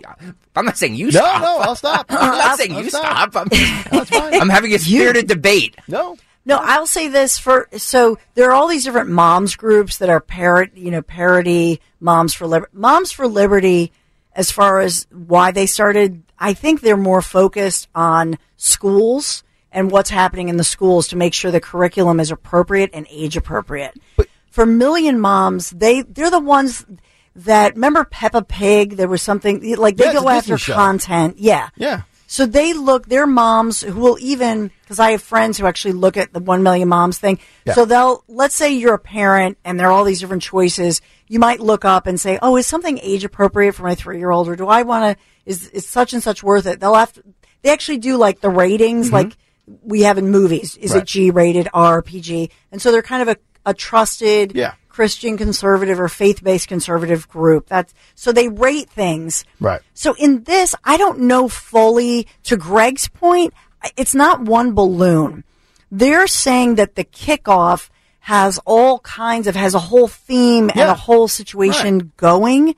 [0.56, 1.42] I'm not saying you No, stop.
[1.42, 2.06] no, no, I'll stop.
[2.10, 3.32] I'm not I'll- saying I'll you stop.
[3.32, 3.36] stop.
[3.36, 3.48] I'm,
[3.90, 4.34] That's fine.
[4.40, 5.76] I'm having a spirited debate.
[5.88, 6.16] no.
[6.46, 10.20] No, I'll say this for so there are all these different moms groups that are
[10.20, 12.70] parrot, you know, parody moms for liberty.
[12.72, 13.92] Moms for Liberty,
[14.32, 20.08] as far as why they started, I think they're more focused on schools and what's
[20.08, 23.98] happening in the schools to make sure the curriculum is appropriate and age appropriate.
[24.16, 26.86] But, for Million Moms, they they're the ones
[27.34, 28.96] that remember Peppa Pig.
[28.96, 30.74] There was something like they Yeah, go after show.
[30.74, 31.38] content.
[31.38, 32.02] Yeah, Yeah.
[32.26, 36.16] So they look, their moms who will even, because I have friends who actually look
[36.16, 37.38] at the 1 million moms thing.
[37.64, 37.74] Yeah.
[37.74, 41.00] So they'll, let's say you're a parent and there are all these different choices.
[41.28, 44.30] You might look up and say, oh, is something age appropriate for my three year
[44.30, 44.48] old?
[44.48, 46.80] Or do I want to, is, is such and such worth it?
[46.80, 47.22] They'll have to,
[47.62, 49.36] they actually do like the ratings, like
[49.82, 50.76] we have in movies.
[50.76, 50.94] Is Mm-hmm.
[50.94, 51.02] Right.
[51.02, 52.50] it G rated, R, PG?
[52.72, 54.74] And so they're kind of a, a trusted Yeah.
[54.96, 57.66] Christian conservative or faith based conservative group.
[57.66, 59.44] That's, so they rate things.
[59.60, 59.82] Right.
[59.92, 63.52] So in this, I don't know fully to Greg's point.
[63.98, 65.44] It's not one balloon.
[65.90, 70.94] They're saying that the kickoff has all kinds of, has a whole theme and a
[70.94, 72.74] whole situation going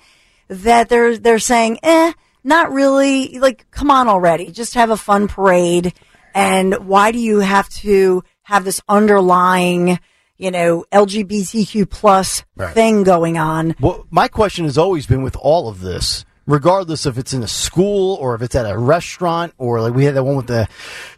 [0.48, 3.38] that they're, they're saying, eh, not really.
[3.38, 4.50] Like, come on already.
[4.50, 5.94] Just have a fun parade.
[6.34, 10.00] And why do you have to have this underlying,
[10.38, 12.72] you know, LGBTQ plus Right.
[12.74, 13.74] thing going on?
[13.80, 17.48] Well, my question has always been with all of this, regardless if it's in a
[17.48, 20.66] school or if it's at a restaurant or like we had that one with the,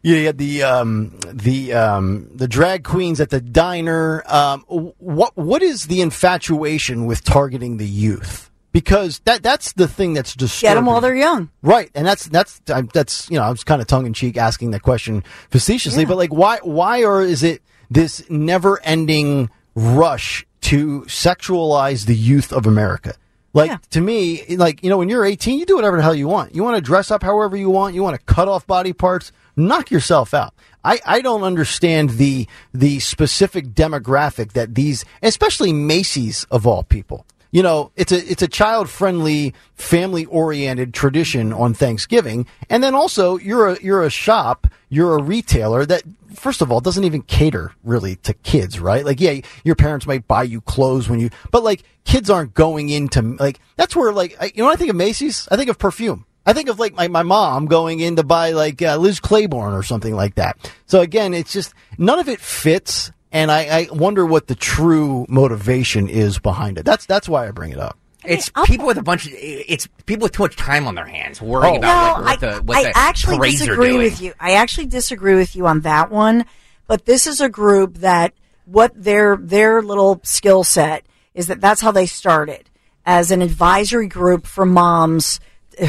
[0.03, 4.23] you had the um, the um, the drag queens at the diner.
[4.27, 4.63] Um,
[4.99, 8.51] what what is the infatuation with targeting the youth?
[8.73, 10.71] Because that that's the thing that's disturbing.
[10.71, 11.51] Get them while they're young.
[11.61, 14.71] Right, and that's that's that's you know I was kind of tongue in cheek asking
[14.71, 21.03] that question facetiously, but like why why or is it this never ending rush to
[21.03, 23.15] sexualize the youth of America?
[23.53, 23.79] Like Yeah.
[23.91, 26.55] to me, like you know, when you're 18, you do whatever the hell you want.
[26.55, 27.95] You want to dress up however you want.
[27.95, 29.33] You want to cut off body parts.
[29.57, 30.55] Knock yourself out.
[30.85, 37.27] I, I don't understand the the specific demographic that these, especially Macy's of all people.
[37.51, 42.95] You know, it's a it's a child friendly, family oriented tradition on Thanksgiving, and then
[42.95, 47.23] also you're a you're a shop, you're a retailer that first of all doesn't even
[47.23, 49.05] cater really to kids, right?
[49.05, 52.89] Like, yeah, your parents might buy you clothes when you, but like kids aren't going
[52.89, 55.79] into like that's where like I, you know I think of Macy's, I think of
[55.79, 56.27] perfume.
[56.47, 59.75] I think of like my, my mom going in to buy like uh, Liz Claiborne
[59.75, 60.73] or something like that.
[60.87, 65.27] So again, it's just none of it fits, and I, I wonder what the true
[65.29, 66.85] motivation is behind it.
[66.85, 68.00] That's that's why I bring it up.
[68.25, 71.07] It's I'll- people with a bunch of it's people with too much time on their
[71.07, 71.79] hands worrying Oh.
[71.79, 74.35] about No, what, what I, the what I the actually disagree with you.
[74.39, 76.45] I actually disagree with you on that one.
[76.87, 81.05] But this is a group that what their their little skill set
[81.35, 82.69] is that that's how they started
[83.07, 85.41] as an advisory group for moms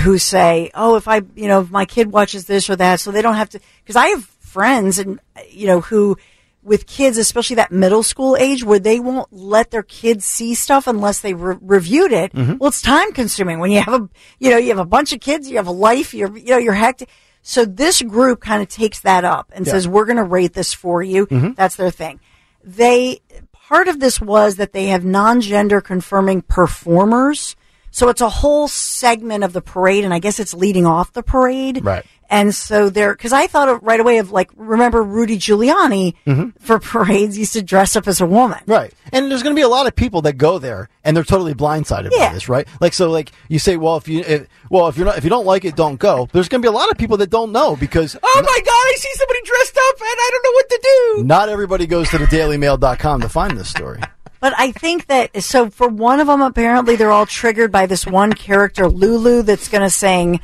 [0.04, 3.12] who say, "Oh, if I, you know, if my kid watches this or that, so
[3.12, 6.18] they don't have to." Because I have friends and you know who
[6.64, 10.88] with kids, especially that middle school age, where they won't let their kids see stuff
[10.88, 12.34] unless they re- reviewed it.
[12.34, 12.58] Mm-hmm.
[12.58, 15.20] Well, it's time consuming when you have a, you know, you have a bunch of
[15.20, 17.10] kids, you have a life, you're, you know, you're hectic.
[17.42, 20.74] So this group kind of takes that up and says, we're going to rate this
[20.74, 21.26] for you.
[21.26, 21.54] Mm-hmm.
[21.54, 22.20] That's their thing.
[22.64, 23.22] They,
[23.52, 27.56] part of this was that they have non-gender confirming performers.
[27.92, 31.24] So it's a whole segment of the parade, and I guess it's leading off the
[31.24, 31.84] parade.
[31.84, 32.06] Right.
[32.30, 36.52] And so there, because I thought of right away of like, remember Rudy Giuliani mm-hmm.
[36.62, 38.60] for parades used to dress up as a woman.
[38.66, 38.94] Right.
[39.12, 41.54] And there's going to be a lot of people that go there and they're totally
[41.54, 42.30] blindsided Yeah.
[42.30, 42.66] by this, right?
[42.80, 45.30] Like so like you say well if you if, well if you're not if you
[45.30, 46.30] don't like it don't go.
[46.32, 48.72] There's going to be a lot of people that don't know because Oh my god!
[48.72, 50.80] I see somebody dressed up and I don't know what to
[51.18, 51.24] do.
[51.26, 54.00] not everybody goes to the dailymail.com to find this story.
[54.42, 58.06] But I think that so for one of them, apparently they're all triggered by this
[58.06, 60.40] one character, Lulu, that's going to sing,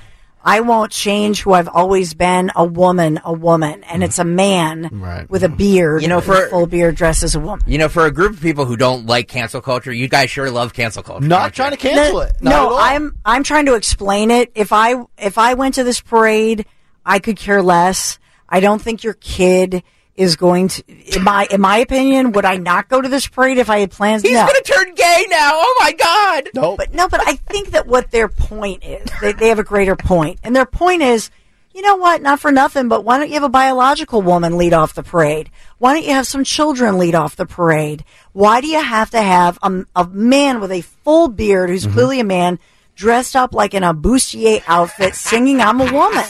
[0.45, 4.89] "I won't change who I've always been, a woman, a woman," and it's a man
[4.93, 5.27] Right.
[5.29, 7.65] with a beard, You know, for- a for- full beard, dressed as a woman.
[7.67, 10.49] You know, for a group of people who don't like cancel culture, you guys sure
[10.51, 11.25] love cancel culture.
[11.27, 11.77] Not trying you?
[11.77, 12.33] to cancel it.
[12.39, 12.77] Not at no, all.
[12.77, 14.51] I'm I'm trying to explain it.
[14.53, 16.65] If I if I went to this parade,
[17.03, 18.19] I could care less.
[18.47, 19.81] I don't think your kid
[20.17, 20.83] is going to.
[21.15, 23.91] In my in my opinion, would I not go to this parade if I had
[23.91, 24.23] plans?
[24.23, 24.45] He's no.
[24.45, 25.51] gonna turn gay now.
[25.53, 26.49] Oh my god!
[26.53, 26.77] Nope.
[26.77, 29.95] But no, but I think that what their point is, they, they have a greater
[29.95, 31.29] point, and their point is,
[31.73, 32.21] you know what?
[32.23, 35.51] Not for nothing, but why don't you have a biological woman lead off the parade?
[35.77, 38.03] Why don't you have some children lead off the parade?
[38.33, 41.93] Why do you have to have a, a man with a full beard who's mm-hmm.
[41.93, 42.57] clearly a man
[42.97, 46.25] dressed up like in a bustier outfit singing I'm a woman?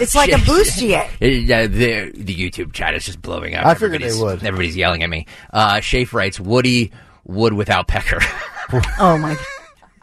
[0.00, 1.06] it's like a bustier.
[1.56, 3.66] Uh, the the YouTube chat is just blowing up.
[3.66, 4.44] I figured they Everybody's- would.
[4.44, 5.26] Everybody's yelling at me.
[5.52, 6.92] Uh, Shafe writes, "Woody
[7.24, 8.20] Wood without Pecker."
[8.98, 9.36] Oh my.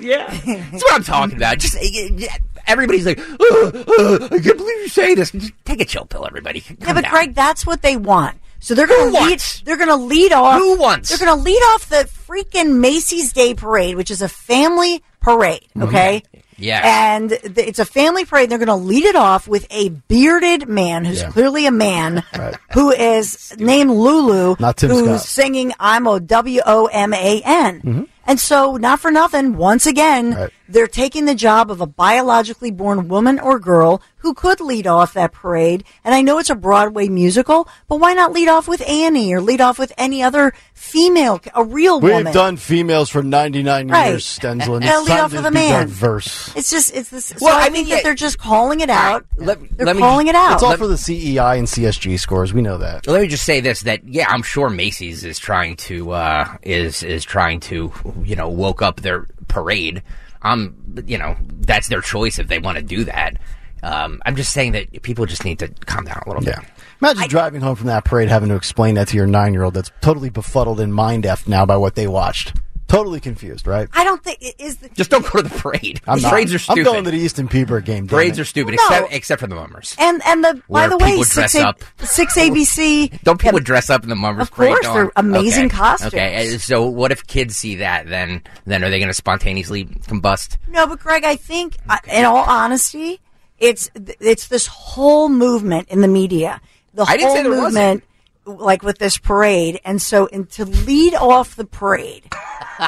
[0.00, 1.58] yeah, that's what I'm talking about.
[1.58, 2.26] Just uh,
[2.66, 6.26] everybody's like, oh, oh, "I can't believe you say this." Just take a chill pill,
[6.26, 6.64] everybody.
[6.80, 7.10] Yeah, but down.
[7.10, 8.38] Greg, that's what they want.
[8.64, 9.40] So they're going to lead.
[9.64, 10.58] They're going to lead off.
[10.58, 11.10] Who wants?
[11.10, 15.66] They're going to lead off the freaking Macy's Day Parade, which is a family parade.
[15.76, 16.22] Oh, okay.
[16.56, 16.82] Yes.
[16.86, 18.48] And th- it's a family parade.
[18.48, 21.30] They're going to lead it off with a bearded man who's Yeah.
[21.30, 22.54] clearly a man Right.
[22.72, 25.20] who is named Lulu, Not Tim who's Scott.
[25.26, 28.02] singing "I'm a W O M A N." Mm-hmm.
[28.26, 30.34] And so, not for nothing, once again.
[30.34, 30.50] Right.
[30.66, 35.12] they're taking the job of a biologically born woman or girl who could lead off
[35.12, 35.84] that parade.
[36.02, 39.42] And I know it's a Broadway musical, but why not lead off with Annie or
[39.42, 42.24] lead off with any other female, a real woman?
[42.24, 44.08] We've done females for 99 Right.
[44.08, 44.76] years, Stenzel.
[44.76, 45.86] and It's lead off with a man.
[45.86, 46.50] diverse.
[46.56, 47.34] It's just, it's this.
[47.42, 48.02] Well, so I, I think mean, that yeah.
[48.02, 49.26] they're just calling it out.
[49.36, 50.54] let- they're let me- calling it out.
[50.54, 52.54] It's all let- for the CEI and ESG scores.
[52.54, 53.06] We know that.
[53.06, 57.02] Let me just say this: that yeah, I'm sure Macy's is trying to uh, is
[57.02, 60.02] is trying to you know woke up their parade.
[60.42, 63.38] I'm, you know that's their choice if they want to do that.
[63.82, 66.60] Um, I'm just saying that people just need to calm down a little Yeah.
[66.60, 66.70] bit.
[67.02, 69.74] Imagine driving home from that parade having to explain that to your nine year old
[69.74, 72.54] that's totally befuddled and mind effed now by what they watched.
[72.86, 73.88] Totally confused, right?
[73.94, 74.88] I don't think it is the.
[74.90, 76.00] Just don't go to the parade.
[76.06, 76.30] I'm not.
[76.30, 76.80] Parades are stupid.
[76.86, 78.06] I'm going to the Easton P'burg game.
[78.06, 78.42] damn Parades it.
[78.42, 78.84] are stupid, No.
[78.86, 79.96] except except for the mummers.
[79.98, 81.82] And and the by Where the way, people six dress A- up.
[82.00, 83.22] six ABC.
[83.24, 84.72] Don't people and- dress up in the mummers Of parade?
[84.72, 84.94] course, Dawn?
[84.96, 85.76] they're amazing okay.
[85.76, 86.14] costumes.
[86.14, 88.06] Okay, uh, so what if kids see that?
[88.08, 90.58] Then then are they going to spontaneously combust?
[90.68, 93.18] No, but Greg, I think, uh, in all honesty,
[93.58, 96.60] it's it's this whole movement in the media.
[96.92, 98.04] The I didn't whole say there movement,
[98.46, 102.24] like with this parade, and so and to lead off the parade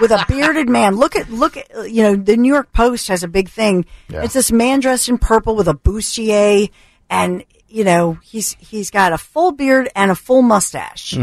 [0.00, 0.96] with a bearded man.
[0.96, 3.84] Look at look at you know the New York Post has a big thing.
[4.08, 4.22] Yeah.
[4.24, 6.70] It's this man dressed in purple with a bustier,
[7.10, 11.16] and you know he's he's got a full beard and a full mustache.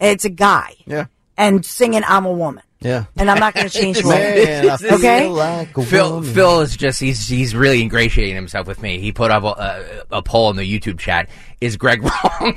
[0.00, 0.90] It's a guy, Mm-hmm.
[0.90, 1.06] Yeah.
[1.36, 3.04] and singing "I'm a woman." Yeah.
[3.16, 5.26] And I'm not going to change the Man, Okay.
[5.28, 6.34] like Phil woman.
[6.34, 8.98] Phil is just he's he's really ingratiating himself with me.
[9.00, 11.28] He put up a, a, a poll in the YouTube chat.
[11.60, 12.12] Is Greg wrong?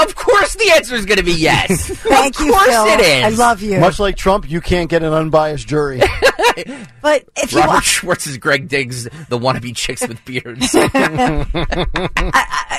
[0.00, 1.88] of course, the answer is going to be yes.
[1.88, 2.86] Thank of you, course Phil.
[2.88, 3.24] it is.
[3.24, 3.78] I love you.
[3.80, 6.00] Much like Trump, you can't get an unbiased jury.
[7.00, 10.74] But if you Robert want, Schwartz is Greg Diggs, the wannabe chicks with beards.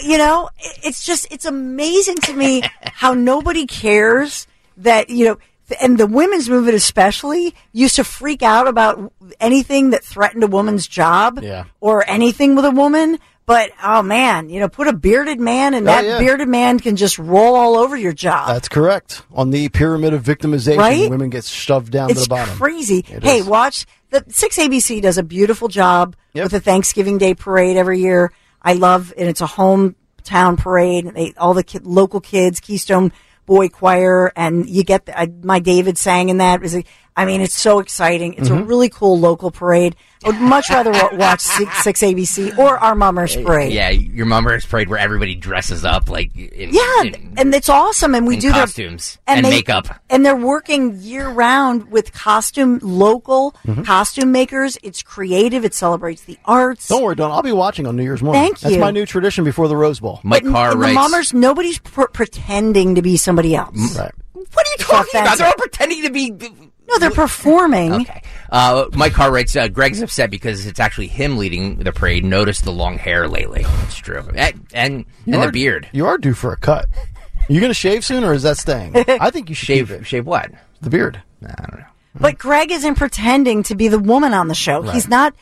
[0.04, 0.50] you know,
[0.84, 4.46] it's just it's amazing to me how nobody cares
[4.78, 5.38] that you know,
[5.82, 10.88] and the women's movement especially used to freak out about anything that threatened a woman's
[10.88, 11.66] job, Yeah.
[11.80, 13.20] or anything with a woman.
[13.46, 16.18] But oh man, you know, put a bearded man, and Oh, that yeah.
[16.20, 18.48] bearded man can just roll all over your job.
[18.48, 19.24] That's correct.
[19.34, 21.10] On the pyramid of victimization, Right?
[21.10, 22.56] women get shoved down to it's the bottom.
[22.58, 23.00] crazy.
[23.10, 23.46] It hey, is.
[23.46, 26.44] watch the six ABC does a beautiful job Yep.
[26.46, 28.32] with the Thanksgiving Day parade every year.
[28.62, 31.12] I love, and it's a hometown parade.
[31.14, 33.12] They all the kid, local kids, Keystone
[33.46, 36.56] Boy Choir, and you get the, I, my David sang in that.
[36.56, 36.84] It was a-
[37.16, 38.34] I mean, it's so exciting.
[38.36, 38.62] It's Mm-hmm.
[38.64, 39.96] a really cool local parade.
[40.26, 43.74] I would much rather watch six, six ABC or our Mummers parade.
[43.74, 48.16] yeah, your mummers parade where everybody dresses up like in, Yeah, in- and it's awesome,
[48.16, 50.00] and we in do their- costumes and they- makeup.
[50.10, 53.84] and they're working year round with costume local Mm-hmm.
[53.84, 54.78] costume makers.
[54.82, 55.66] It's creative.
[55.66, 56.88] It celebrates the arts.
[56.88, 57.30] Dawn't worry, Don.
[57.32, 58.42] I'll be watching on New Year's morning.
[58.44, 58.70] Thank you.
[58.70, 60.20] That's my new tradition before the Rose Bowl.
[60.24, 60.96] Mike But Carr in the writes.
[60.96, 63.98] mummers, nobody's pr- pretending to be somebody else.
[63.98, 64.12] Right.
[64.34, 65.38] what are you talking about?
[65.38, 66.34] They're all pretending to be.
[66.94, 67.94] No, they're performing.
[68.04, 68.22] Okay.
[68.52, 72.24] Uh, Mike Carr writes, uh, Greg's upset because it's actually him leading the parade.
[72.24, 73.66] Notice the long hair lately.
[73.84, 74.24] It's true.
[74.36, 75.90] And, and, You and are- the beard.
[75.92, 76.86] You are due for a cut.
[77.50, 78.94] You going to shave soon, or is that staying?
[78.96, 80.06] I think you should keep Shave, it.
[80.06, 80.52] shave what?
[80.82, 81.22] The beard.
[81.44, 81.86] I don't know.
[82.16, 84.84] But Greg isn't pretending to be the woman on the show.
[84.84, 85.34] He's not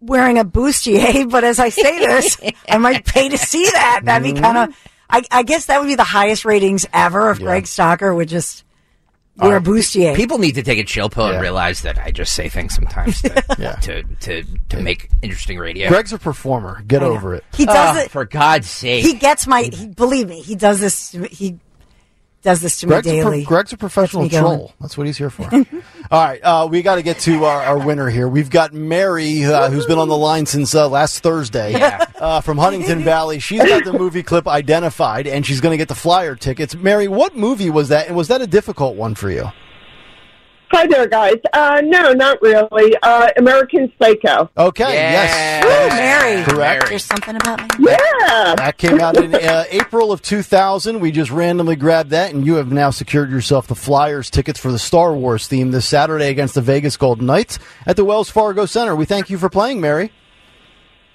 [0.00, 1.28] wearing a bustier.
[1.30, 4.02] But as I say this, I might pay to see that.
[4.04, 4.76] That'd be kind of.
[5.08, 8.62] I, I guess that would be the highest ratings ever if Greg Stalker would just
[9.38, 10.14] wear a bustier.
[10.16, 11.34] People need to take a chill pill Yeah.
[11.34, 13.72] and realize that I just say things sometimes to, Yeah.
[13.76, 15.88] to, to, to make interesting radio.
[15.88, 16.82] Greg's a performer.
[16.86, 17.44] Get over it.
[17.54, 18.10] He does Oh, it.
[18.10, 19.04] for God's sake.
[19.04, 19.62] He gets my.
[19.72, 21.10] He, believe me, he does this.
[21.30, 21.58] He
[22.42, 23.44] does this to me Greg's a, pro- daily.
[23.44, 24.58] Greg's a professional Gets going.
[24.58, 24.72] troll.
[24.80, 25.44] That's what he's here for.
[26.10, 28.28] All right, uh, we got to get to our, our winner here.
[28.28, 32.56] We've got Mary, uh, who's been on the line since uh, last Thursday uh, from
[32.58, 33.40] Huntingdon Valley.
[33.40, 36.74] She's got the movie clip identified, and she's going to get the flyer tickets.
[36.74, 38.06] Mary, what movie was that?
[38.08, 39.50] And was that a difficult one for you?
[40.70, 41.36] Hi there, guys.
[41.52, 42.94] Uh, no, not really.
[43.02, 44.50] Uh, American Psycho.
[44.56, 45.12] Okay, Yeah.
[45.12, 45.64] yes.
[45.64, 46.44] Ooh, Mary.
[46.44, 46.88] Correct.
[46.88, 47.86] There's something about me.
[47.90, 48.54] Yeah.
[48.54, 51.00] That came out in uh, April of 2000.
[51.00, 54.70] We just randomly grabbed that, and you have now secured yourself the Flyers tickets for
[54.70, 58.66] the Star Wars theme this Saturday against the Vegas Golden Knights at the Wells Fargo
[58.66, 58.94] Center.
[58.94, 60.12] We thank you for playing, Mary.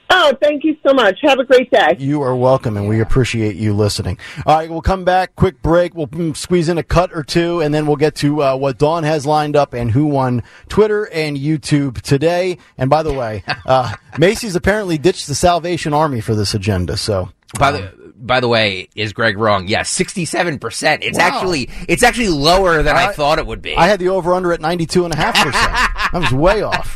[0.10, 1.18] Oh, thank you so much.
[1.24, 1.96] Have a great day.
[1.98, 4.20] You are welcome, and we appreciate you listening.
[4.46, 5.36] All right, we'll come back.
[5.36, 5.96] Quick break.
[5.96, 8.78] We'll mm, squeeze in a cut or two, and then we'll get to uh, what
[8.78, 12.58] Dawn has lined up and who won Twitter and YouTube today.
[12.78, 16.96] And by the way, uh, Macy's apparently ditched the Salvation Army for this agenda.
[16.96, 19.68] So By the by the way, is Greg wrong?
[19.68, 21.04] Yes, sixty-seven percent.
[21.04, 21.26] It's Wow.
[21.28, 23.76] actually it's actually lower than I, I- thought it would be.
[23.76, 25.12] I had the over under at 92.5%.
[25.16, 26.96] I was way off.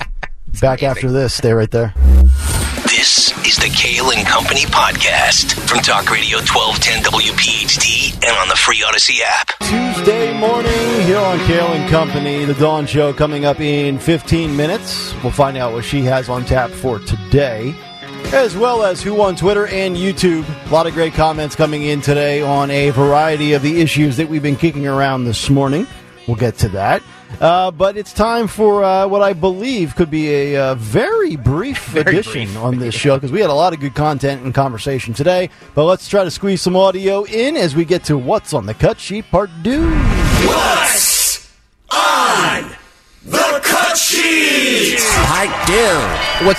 [0.62, 1.34] Back after this.
[1.34, 1.94] Stay right there.
[3.28, 8.82] Is the Kale and Company podcast from Talk Radio 1210 WPHT and on the free
[8.88, 9.52] Audacy app.
[9.60, 10.72] Tuesday morning
[11.02, 15.14] here on Kale and Company, the Dawn Show coming up in 15 minutes.
[15.24, 17.76] We'll find out what she has on tap for today,
[18.32, 20.46] as well as who on Twitter and YouTube.
[20.70, 24.30] A lot of great comments coming in today on a variety of the issues that
[24.30, 25.86] we've been kicking around this morning.
[26.30, 27.04] We'll get to that.
[27.40, 31.86] Uh, but it's time for uh, what I believe could be a uh, very brief
[31.88, 32.58] Very edition brief.
[32.58, 35.50] on this show because we had a lot of good content and conversation today.
[35.76, 38.74] But let's try to squeeze some audio in as we get to what's on the
[38.74, 39.90] cut sheet part two.
[40.48, 41.54] What's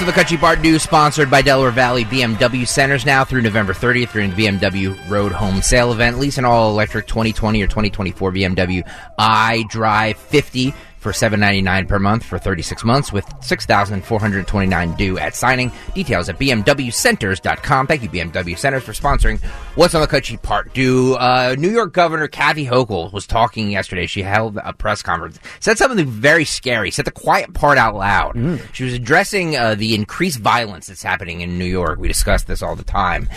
[0.01, 0.78] in the Country Bar Do?
[0.78, 5.62] Sponsored by Delaware Valley BMW Centers now through November 30th during the BMW Road Home
[5.62, 6.18] Sale event.
[6.18, 8.86] Lease an all electric 2020 or 2024 BMW
[9.18, 10.74] iDrive 50
[11.09, 15.72] for 799 per month for 36 months with 6,429 due at signing.
[15.94, 17.86] Details at bmwcenters.com.
[17.86, 19.42] Thank you, BMW Centers, for sponsoring
[19.74, 21.16] What's on the Cut Sheet Part 2.
[21.18, 24.06] Uh, New York Governor Kathy Hochul was talking yesterday.
[24.06, 28.61] She held a press conference, said something very scary, said the quiet part out loud.
[28.74, 31.98] She was addressing uh, the increased violence that's happening in New York.
[31.98, 33.30] We discuss this all the time.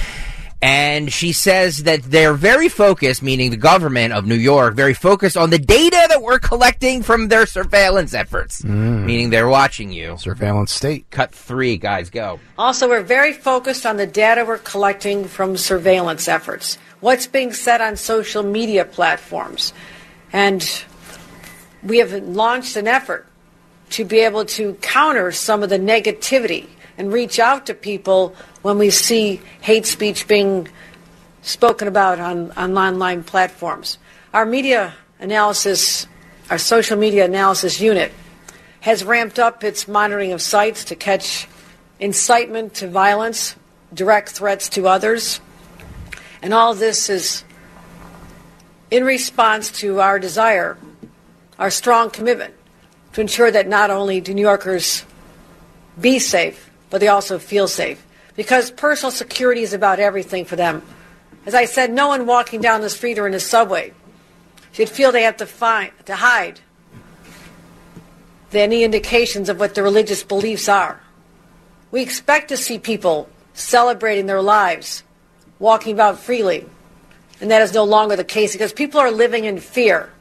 [0.61, 5.35] And she says that they're very focused, meaning the government of New York, very focused
[5.35, 9.05] on the data that we're collecting from their surveillance efforts, hmm.
[9.05, 10.17] meaning they're watching you.
[10.17, 11.09] Surveillance state.
[11.09, 12.39] Cut three, guys, go.
[12.59, 16.77] Also, we're very focused on the data we're collecting from surveillance efforts.
[16.99, 19.73] What's being said on social media platforms.
[20.31, 20.63] And
[21.83, 23.25] we have launched an effort
[23.91, 26.67] to be able to counter some of the negativity
[27.01, 30.67] and reach out to people when we see hate speech being
[31.41, 33.97] spoken about on, on online platforms.
[34.35, 36.05] Our media analysis,
[36.51, 38.11] our social media analysis unit,
[38.81, 41.47] has ramped up its monitoring of sites to catch
[41.99, 43.55] incitement to violence,
[43.91, 45.41] direct threats to others.
[46.43, 47.43] And all this is
[48.91, 50.77] in response to our desire,
[51.57, 52.53] our strong commitment
[53.13, 55.03] to ensure that not only do New Yorkers
[55.99, 58.05] be safe, but they also feel safe.
[58.35, 60.83] Because personal security is about everything for them.
[61.47, 63.93] As I said, no one walking down the street or in the subway
[64.73, 66.59] should feel they have to, find, to hide
[68.53, 71.01] any indications of what their religious beliefs are.
[71.89, 75.03] We expect to see people celebrating their lives,
[75.59, 76.65] walking about freely.
[77.39, 80.11] And that is no longer the case because people are living in fear.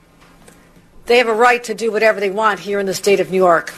[1.07, 3.37] They have a right to do whatever they want here in the state of New
[3.37, 3.75] York.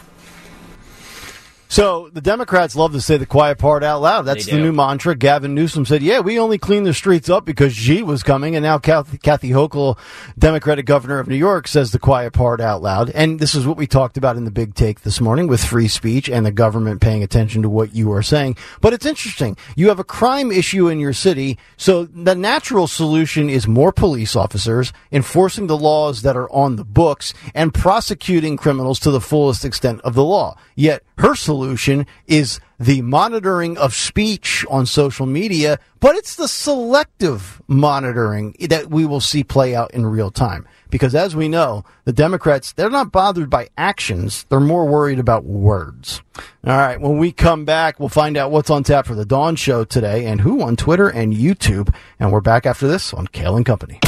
[1.73, 4.27] So the Democrats love to say the quiet part out loud.
[4.27, 5.15] That's the new mantra.
[5.15, 8.63] Gavin Newsom said, "Yeah, we only cleaned the streets up because she was coming." And
[8.63, 9.97] now Kathy, Kathy Hochul,
[10.39, 13.09] Democratic governor of New York, says the quiet part out loud.
[13.15, 15.89] And this is what we talked about in the big take this morning with free
[15.89, 18.59] speech and the government paying attention to what you are saying.
[18.83, 19.57] But it's interesting.
[19.75, 24.37] You have a crime issue in your city, so the natural solution is more police
[24.37, 29.65] officers enforcing the laws that are on the books and prosecuting criminals to the fullest
[29.65, 30.55] extent of the law.
[30.75, 37.63] Yet her solution is the monitoring of speech on social media, but it's the selective
[37.69, 40.67] monitoring that we will see play out in real time.
[40.91, 44.47] Because as we know, the Democrats, they're not bothered by actions.
[44.49, 46.23] They're more worried about words.
[46.67, 47.01] All right.
[47.01, 50.27] When we come back, we'll find out what's on tap for the Dawn Show today
[50.27, 51.95] and who on Twitter and YouTube.
[52.19, 54.01] And we're back after this on Kale and Company.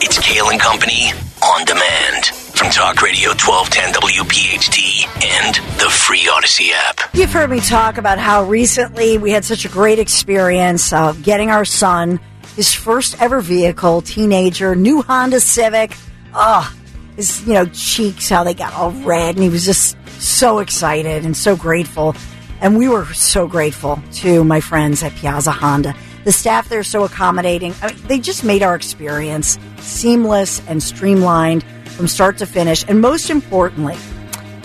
[0.00, 1.12] It's Kale and Company
[1.44, 7.14] on demand Talk Radio 1210 WPHT and the free Audacy app.
[7.14, 11.50] You've heard me talk about how recently we had such a great experience of getting
[11.50, 12.18] our son
[12.56, 15.96] his first ever vehicle, teenager, new Honda Civic.
[16.32, 16.74] Ah,
[17.16, 21.24] his you know cheeks, how they got all red, and he was just so excited
[21.24, 22.16] and so grateful.
[22.64, 25.94] And we were so grateful to my friends at Piazza Honda.
[26.24, 27.74] The staff there so accommodating.
[27.82, 31.62] I mean, they just made our experience seamless and streamlined.
[31.90, 32.82] from start to finish.
[32.88, 33.96] And most importantly,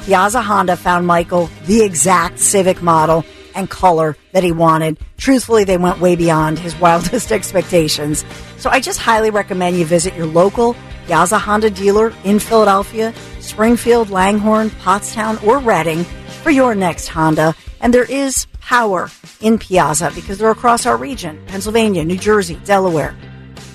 [0.05, 4.97] Piazza Honda found Michael the exact Civic model and color that he wanted.
[5.17, 8.23] Truthfully, they went way beyond his wildest expectations.
[8.59, 10.73] So I just highly recommend you visit your local
[11.05, 16.05] Piazza Honda dealer in Philadelphia, Springfield, Langhorne, Pottstown, or Reading
[16.43, 17.53] for your next Honda.
[17.81, 19.09] And there is power
[19.41, 23.15] in Piazza because they're across our region Pennsylvania, New Jersey, Delaware.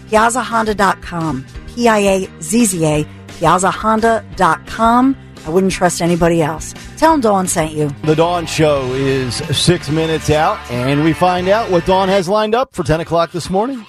[0.09, 1.47] PiazzaHonda.com.
[1.69, 3.05] P I A Z Z A.
[3.29, 5.17] PiazzaHonda.com.
[5.47, 6.73] I wouldn't trust anybody else.
[6.97, 7.91] Tell them Dawn sent you.
[8.05, 12.55] The Dawn Show is six minutes out, and we find out what Dawn has lined
[12.55, 13.85] up for 10 o'clock this morning.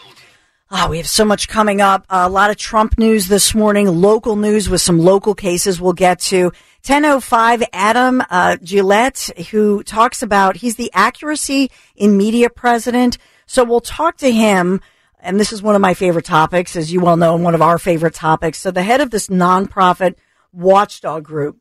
[0.69, 2.05] Oh, we have so much coming up.
[2.09, 6.19] a lot of Trump news this morning, local news with some local cases we'll get
[6.21, 6.51] to.
[6.85, 13.17] 1005 Adam uh, Guillette, who talks about he's the accuracy in media president.
[13.47, 14.81] So we'll talk to him.
[15.19, 17.61] And this is one of my favorite topics, as you well know, and one of
[17.63, 18.59] our favorite topics.
[18.59, 20.13] So the head of this nonprofit
[20.53, 21.57] watchdog group.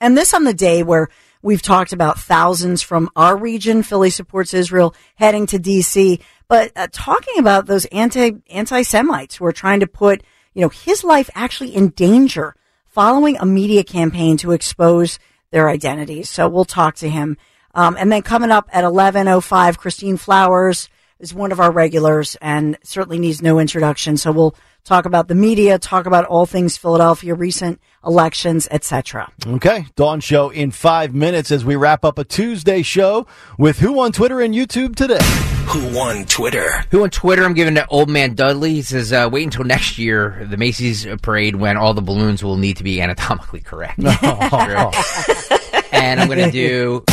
[0.00, 1.08] And this on the day where
[1.42, 6.86] we've talked about thousands from our region, Philly supports Israel, heading to DC, but uh,
[6.92, 10.22] talking about those anti anti Semites who are trying to put
[10.54, 12.54] you know his life actually in danger
[12.90, 15.18] following a media campaign to expose
[15.50, 16.28] their identities.
[16.28, 17.36] So we'll talk to him.
[17.74, 20.88] Um, and then coming up at eleven oh five, Christine Flowers
[21.20, 24.16] is one of our regulars and certainly needs no introduction.
[24.16, 24.54] So we'll
[24.84, 29.30] talk about the media, talk about all things Philadelphia, recent elections, etc.
[29.46, 33.26] Okay, Dawn Show in five minutes as we wrap up a Tuesday show
[33.58, 35.18] with Who on Twitter and YouTube today.
[35.66, 36.68] Who won Twitter?
[36.90, 37.44] Who on Twitter?
[37.44, 38.74] I'm giving to Old Man Dudley.
[38.74, 42.56] He says, uh, "Wait until next year, the Macy's parade, when all the balloons will
[42.56, 43.98] need to be anatomically correct."
[45.92, 47.04] and I'm going to do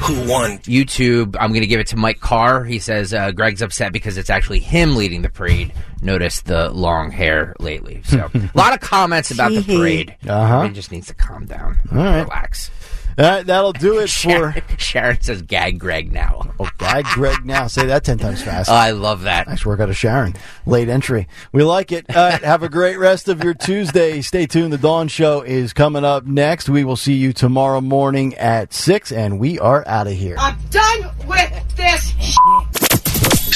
[0.00, 1.36] Who won YouTube?
[1.40, 2.62] I'm going to give it to Mike Carr.
[2.64, 5.72] He says uh, Greg's upset because it's actually him leading the parade.
[6.00, 8.02] Notice the long hair lately.
[8.04, 9.78] So a lot of comments about the Tee-hee.
[9.78, 10.16] parade.
[10.28, 10.62] Uh-huh.
[10.68, 12.22] He just needs to calm down, All right.
[12.22, 12.70] relax.
[13.16, 14.54] That, that'll do it for.
[14.78, 17.66] Sharon says, "Gag Greg now." Oh, gag Greg now.
[17.66, 18.70] Say that 10 times fast.
[18.70, 19.48] Oh, I love that.
[19.48, 20.34] Nice work out of Sharon.
[20.66, 21.26] Late entry.
[21.52, 22.06] We like it.
[22.14, 24.20] Uh, All right, have a great rest of your Tuesday.
[24.22, 24.72] Stay tuned.
[24.72, 26.68] The Dawn Show is coming up next.
[26.68, 30.36] We will see you tomorrow morning at 6, and we are out of here.
[30.38, 32.12] I'm done with this.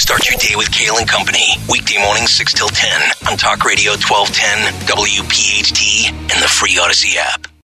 [0.01, 1.45] Start your day with Kale and Company.
[1.69, 3.01] Weekday mornings 6 till 10
[3.31, 7.50] on Talk Radio 1210, WPHT, and the free Audacy app.